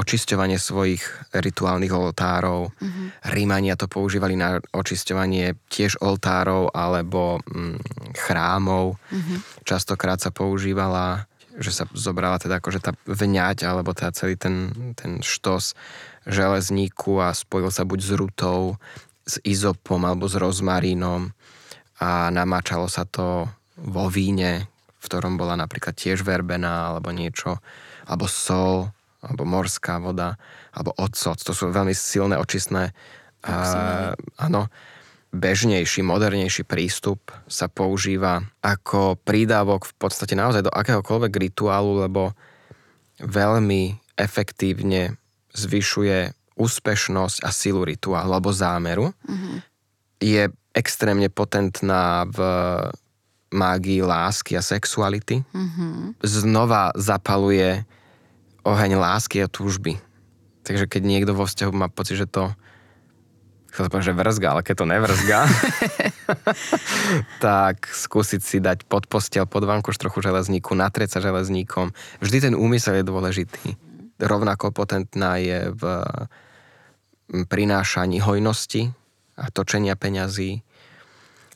[0.00, 1.04] očisťovanie svojich
[1.36, 2.72] rituálnych oltárov.
[2.72, 3.06] Mm-hmm.
[3.36, 7.76] Rímania to používali na očisťovanie tiež oltárov alebo mm,
[8.16, 8.96] chrámov.
[9.12, 9.38] Mm-hmm.
[9.68, 11.28] Častokrát sa používala,
[11.60, 15.76] že sa zobrala teda akože tá vňať alebo teda celý ten, ten štos
[16.24, 18.60] železníku a spojil sa buď s rutou,
[19.28, 21.28] s izopom alebo s rozmarínom
[22.00, 23.44] a namáčalo sa to
[23.76, 24.64] vo víne,
[25.00, 27.60] v ktorom bola napríklad tiež verbená alebo niečo,
[28.08, 28.88] alebo sol
[29.20, 30.40] alebo morská voda,
[30.72, 31.36] alebo ocot.
[31.36, 32.92] To sú veľmi silné očistné.
[33.40, 34.68] Uh, áno,
[35.30, 42.34] bežnejší, modernejší prístup sa používa ako prídavok v podstate naozaj do akéhokoľvek rituálu, lebo
[43.22, 45.16] veľmi efektívne
[45.54, 49.14] zvyšuje úspešnosť a silu rituálu alebo zámeru.
[49.24, 49.56] Mm-hmm.
[50.20, 50.42] Je
[50.76, 52.38] extrémne potentná v
[53.50, 55.42] mágii lásky a sexuality.
[55.42, 56.20] Mm-hmm.
[56.22, 57.82] Znova zapaluje
[58.64, 59.98] oheň lásky a túžby.
[60.64, 62.52] Takže keď niekto vo vzťahu má pocit, že to
[63.70, 65.40] chcel som že vrzga, ale keď to nevrzga,
[67.44, 71.94] tak skúsiť si dať pod postel, pod vankuš trochu železníku, natrieť sa železníkom.
[72.18, 73.78] Vždy ten úmysel je dôležitý.
[74.20, 75.82] Rovnako potentná je v
[77.30, 78.90] prinášaní hojnosti
[79.38, 80.66] a točenia peňazí.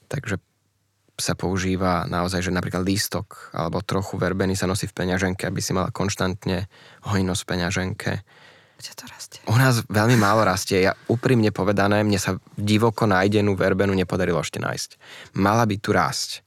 [0.07, 0.38] Takže
[1.14, 5.70] sa používa naozaj, že napríklad lístok alebo trochu verbený sa nosí v peňaženke, aby si
[5.70, 6.66] mala konštantne
[7.06, 8.12] hojnosť v peňaženke.
[8.74, 9.40] Kde to rastie?
[9.46, 10.82] U nás veľmi málo rastie.
[10.82, 14.90] Ja úprimne povedané, mne sa divoko nájdenú verbenu nepodarilo ešte nájsť.
[15.38, 16.42] Mala by tu rásť.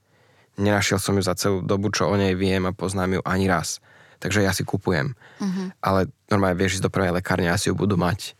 [0.59, 3.79] Nenašiel som ju za celú dobu, čo o nej viem a poznám ju ani raz.
[4.19, 5.13] Takže ja si kupujem.
[5.13, 5.69] Uh-huh.
[5.79, 8.33] Ale normálne vieš ísť do prvej lekárne, asi ju budú mať.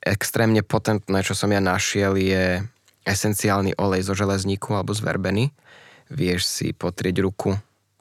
[0.00, 2.64] Extrémne potentné, čo som ja našiel, je
[3.08, 5.44] esenciálny olej zo železníku alebo z verbeny.
[6.12, 7.56] Vieš si potrieť ruku,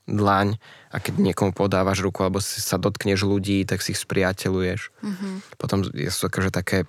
[0.07, 0.55] dlaň
[0.91, 4.81] a keď niekomu podávaš ruku alebo si sa dotkneš ľudí, tak si ich spriateľuješ.
[5.03, 5.33] Mm-hmm.
[5.59, 6.87] Potom sú akože také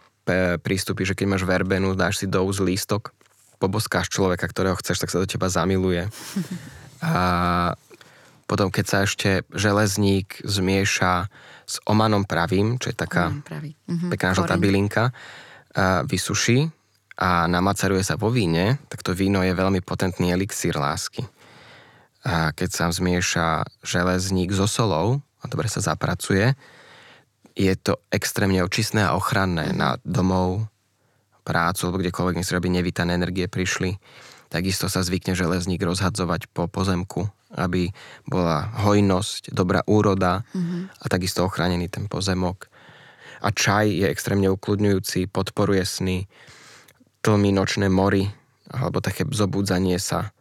[0.62, 3.10] prístupy, že keď máš verbenu, dáš si do úz lístok,
[3.58, 6.06] poboskáš človeka, ktorého chceš, tak sa do teba zamiluje.
[7.02, 7.74] A
[8.50, 11.30] potom, keď sa ešte železník zmieša
[11.68, 13.30] s omanom pravým, čo je taká
[14.08, 15.14] pekná žltá bylinka,
[16.08, 16.72] vysuší,
[17.18, 21.26] a namaceruje sa vo víne, tak to víno je veľmi potentný elixír lásky.
[22.22, 26.54] A keď sa zmieša železník so solou a dobre sa zapracuje,
[27.58, 30.70] je to extrémne očistné a ochranné na domov,
[31.42, 33.96] prácu, alebo kdekoľvek nech robí nevítané energie prišli.
[34.52, 37.24] Takisto sa zvykne železník rozhadzovať po pozemku,
[37.56, 37.88] aby
[38.28, 41.00] bola hojnosť, dobrá úroda mm-hmm.
[41.00, 42.68] a takisto ochránený ten pozemok.
[43.40, 46.28] A čaj je extrémne ukludňujúci, podporuje sny,
[47.28, 48.24] tlmy nočné mory
[48.72, 50.32] alebo také zobudzanie sa.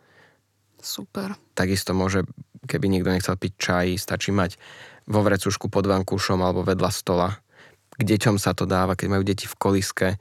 [0.80, 1.35] Super.
[1.51, 2.23] Takisto môže,
[2.64, 4.55] keby niekto nechcel piť čaj, stačí mať
[5.03, 7.35] vo vrecušku pod vankúšom alebo vedľa stola.
[7.91, 10.15] K deťom sa to dáva, keď majú deti v koliske,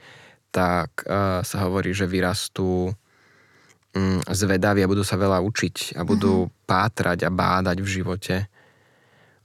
[0.50, 6.50] tak uh, sa hovorí, že vyrastú um, zvedaví a budú sa veľa učiť a budú
[6.50, 6.66] mm-hmm.
[6.66, 8.34] pátrať a bádať v živote.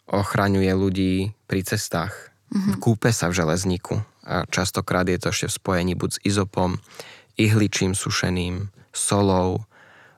[0.09, 1.13] Ochraňuje ľudí
[1.45, 2.33] pri cestách.
[2.49, 2.81] Mm-hmm.
[2.81, 6.77] Kúpe sa v železníku A častokrát je to ešte v spojení buď s izopom,
[7.37, 9.65] ihličím sušeným, solou.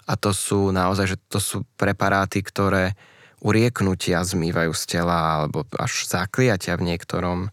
[0.03, 2.99] A to sú naozaj, že to sú preparáty, ktoré
[3.43, 7.51] urieknutia zmývajú z tela alebo až zakliatia v niektorom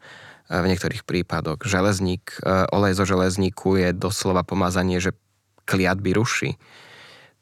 [0.50, 1.62] v niektorých prípadoch.
[1.62, 5.14] Železník, e, olej zo železníku je doslova pomazanie, že
[5.62, 6.58] kliatby ruší.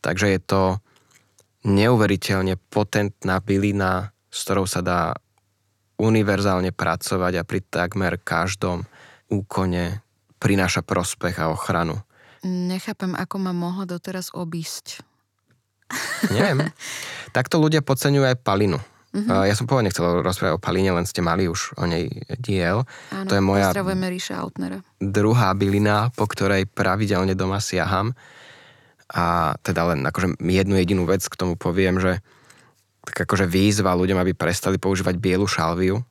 [0.04, 0.62] Takže je to
[1.64, 5.16] neuveriteľne potentná bylina, s ktorou sa dá
[5.96, 8.84] univerzálne pracovať a pri takmer každom
[9.28, 10.04] úkone
[10.40, 12.00] prináša prospech a ochranu.
[12.46, 15.02] Nechápem, ako ma mohla doteraz obísť.
[16.30, 16.68] Neviem.
[17.36, 18.78] Takto ľudia podceňujú aj palinu.
[19.08, 19.48] Uh-huh.
[19.48, 22.84] Ja som pôvodne chcel rozprávať o Paline, len ste mali už o nej diel.
[23.08, 24.84] Áno, to je moja Ríša Altnera.
[25.00, 28.12] druhá bylina, po ktorej pravidelne doma siaham.
[29.08, 32.20] A teda len akože jednu jedinú vec k tomu poviem, že
[33.08, 36.04] tak akože výzva ľuďom, aby prestali používať bielu šalviu.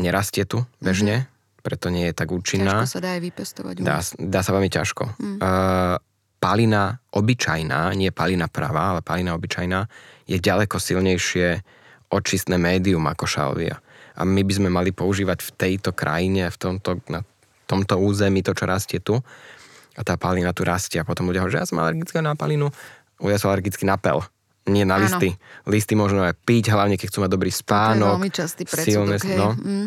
[0.00, 1.33] Nerastie tu bežne, uh-huh.
[1.64, 2.84] Preto nie je tak účinná.
[2.84, 3.74] Ťažko sa dá aj vypestovať.
[3.80, 5.16] Dá, dá sa veľmi ťažko.
[5.40, 5.96] Uh,
[6.36, 9.88] palina obyčajná, nie palina pravá, ale palina obyčajná,
[10.28, 11.64] je ďaleko silnejšie
[12.12, 13.80] očistné médium ako šalvia.
[14.14, 17.24] A my by sme mali používať v tejto krajine, v tomto, na
[17.64, 19.16] tomto území to, čo rastie tu.
[19.96, 21.00] A tá palina tu rastie.
[21.00, 22.68] A potom ľudia hovoria, že ja som alergická na palinu,
[23.24, 24.20] ja som alergický na pel.
[24.68, 25.32] Nie na listy.
[25.32, 25.72] Áno.
[25.72, 28.04] Listy možno aj piť, hlavne keď chcú mať dobrý spánok.
[28.04, 29.48] To je veľmi častý predsudok, silné, no.
[29.56, 29.86] mm.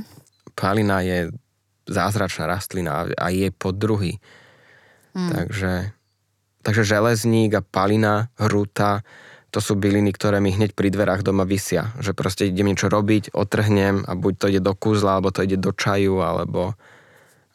[0.53, 1.33] Palina je
[1.87, 4.19] zázračná rastlina a je podruhy.
[5.17, 5.29] Mm.
[5.33, 5.73] Takže,
[6.61, 9.01] takže železník a palina, hruta,
[9.49, 11.95] to sú byliny, ktoré mi hneď pri dverách doma vysia.
[12.03, 15.57] Že proste idem niečo robiť, otrhnem a buď to ide do kúzla, alebo to ide
[15.57, 16.75] do čaju, alebo,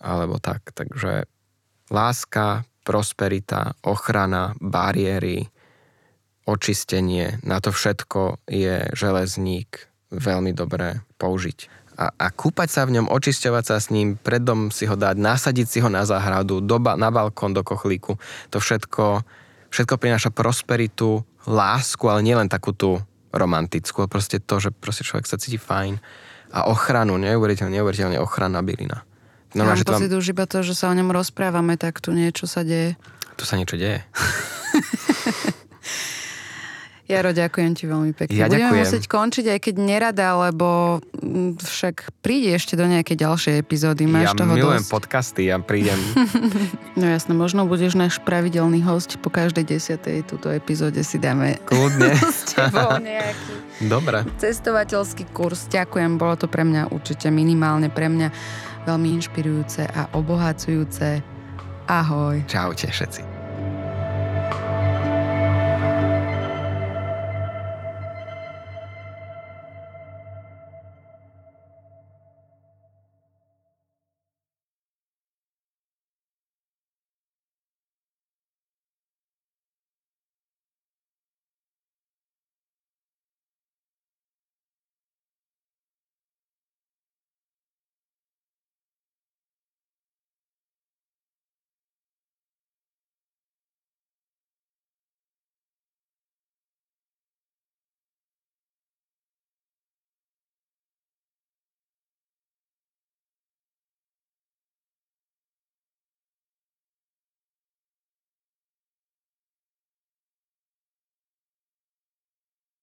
[0.01, 0.73] alebo tak.
[0.73, 1.29] Takže
[1.93, 5.47] láska, prosperita, ochrana, bariéry,
[6.49, 11.82] očistenie, na to všetko je železník veľmi dobré použiť.
[11.93, 15.67] A, a kúpať sa v ňom, očisťovať sa s ním, predom si ho dať, nasadiť
[15.69, 18.17] si ho na záhradu, do ba- na balkón, do kochlíku,
[18.49, 19.21] to všetko,
[19.69, 22.97] všetko prináša prosperitu, lásku, ale nielen takú tú
[23.33, 26.01] romantickú, ale proste to, že proste človek sa cíti fajn
[26.53, 29.05] a ochranu, neuveriteľne, neuveriteľne ochrana bylina.
[29.53, 32.65] No, Mám pocit už iba to, že sa o ňom rozprávame, tak tu niečo sa
[32.65, 32.97] deje.
[33.37, 34.01] Tu sa niečo deje.
[37.13, 38.33] Jaro, ďakujem ti veľmi pekne.
[38.33, 38.83] Ja Budeme ďakujem.
[38.89, 44.09] musieť končiť, aj keď nerada, lebo mm, však príde ešte do nejakej ďalšej epizódy.
[44.09, 44.93] Máš ja toho milujem dosť.
[44.97, 46.01] podcasty, ja prídem.
[47.01, 52.17] no jasno, možno budeš náš pravidelný host po každej desiatej túto epizóde si dáme Kľudne.
[52.33, 53.53] s tebou nejaký
[53.85, 54.25] Dobre.
[54.41, 55.69] cestovateľský kurz.
[55.69, 58.29] Ďakujem, bolo to pre mňa určite minimálne pre mňa
[58.89, 61.21] veľmi inšpirujúce a obohacujúce.
[61.91, 62.47] Ahoj.
[62.47, 63.32] Čaute všetci.